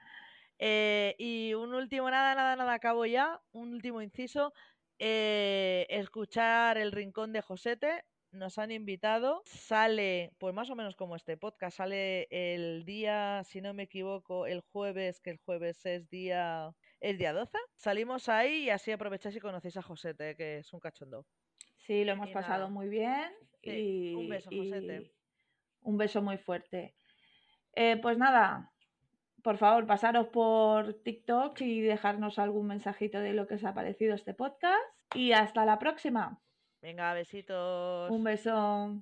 [0.59, 3.41] Eh, y un último, nada, nada, nada, acabo ya.
[3.51, 4.53] Un último inciso.
[4.99, 8.05] eh, escuchar el rincón de Josete.
[8.33, 9.43] Nos han invitado.
[9.45, 14.47] Sale, pues más o menos como este podcast, sale el día, si no me equivoco,
[14.47, 16.73] el jueves, que el jueves es día.
[16.99, 17.55] Es día 12.
[17.75, 21.27] Salimos ahí y así aprovecháis y conocéis a Josete, que es un cachondo.
[21.85, 22.69] Sí, lo hemos Y pasado nada.
[22.69, 23.31] muy bien.
[23.61, 25.11] Sí, y, un beso, Josete.
[25.81, 26.95] Un beso muy fuerte.
[27.75, 28.71] Eh, pues nada,
[29.43, 34.15] por favor, pasaros por TikTok y dejarnos algún mensajito de lo que os ha parecido
[34.15, 34.81] este podcast.
[35.13, 36.42] Y hasta la próxima.
[36.83, 38.11] Venga, besitos.
[38.11, 39.01] Un beso.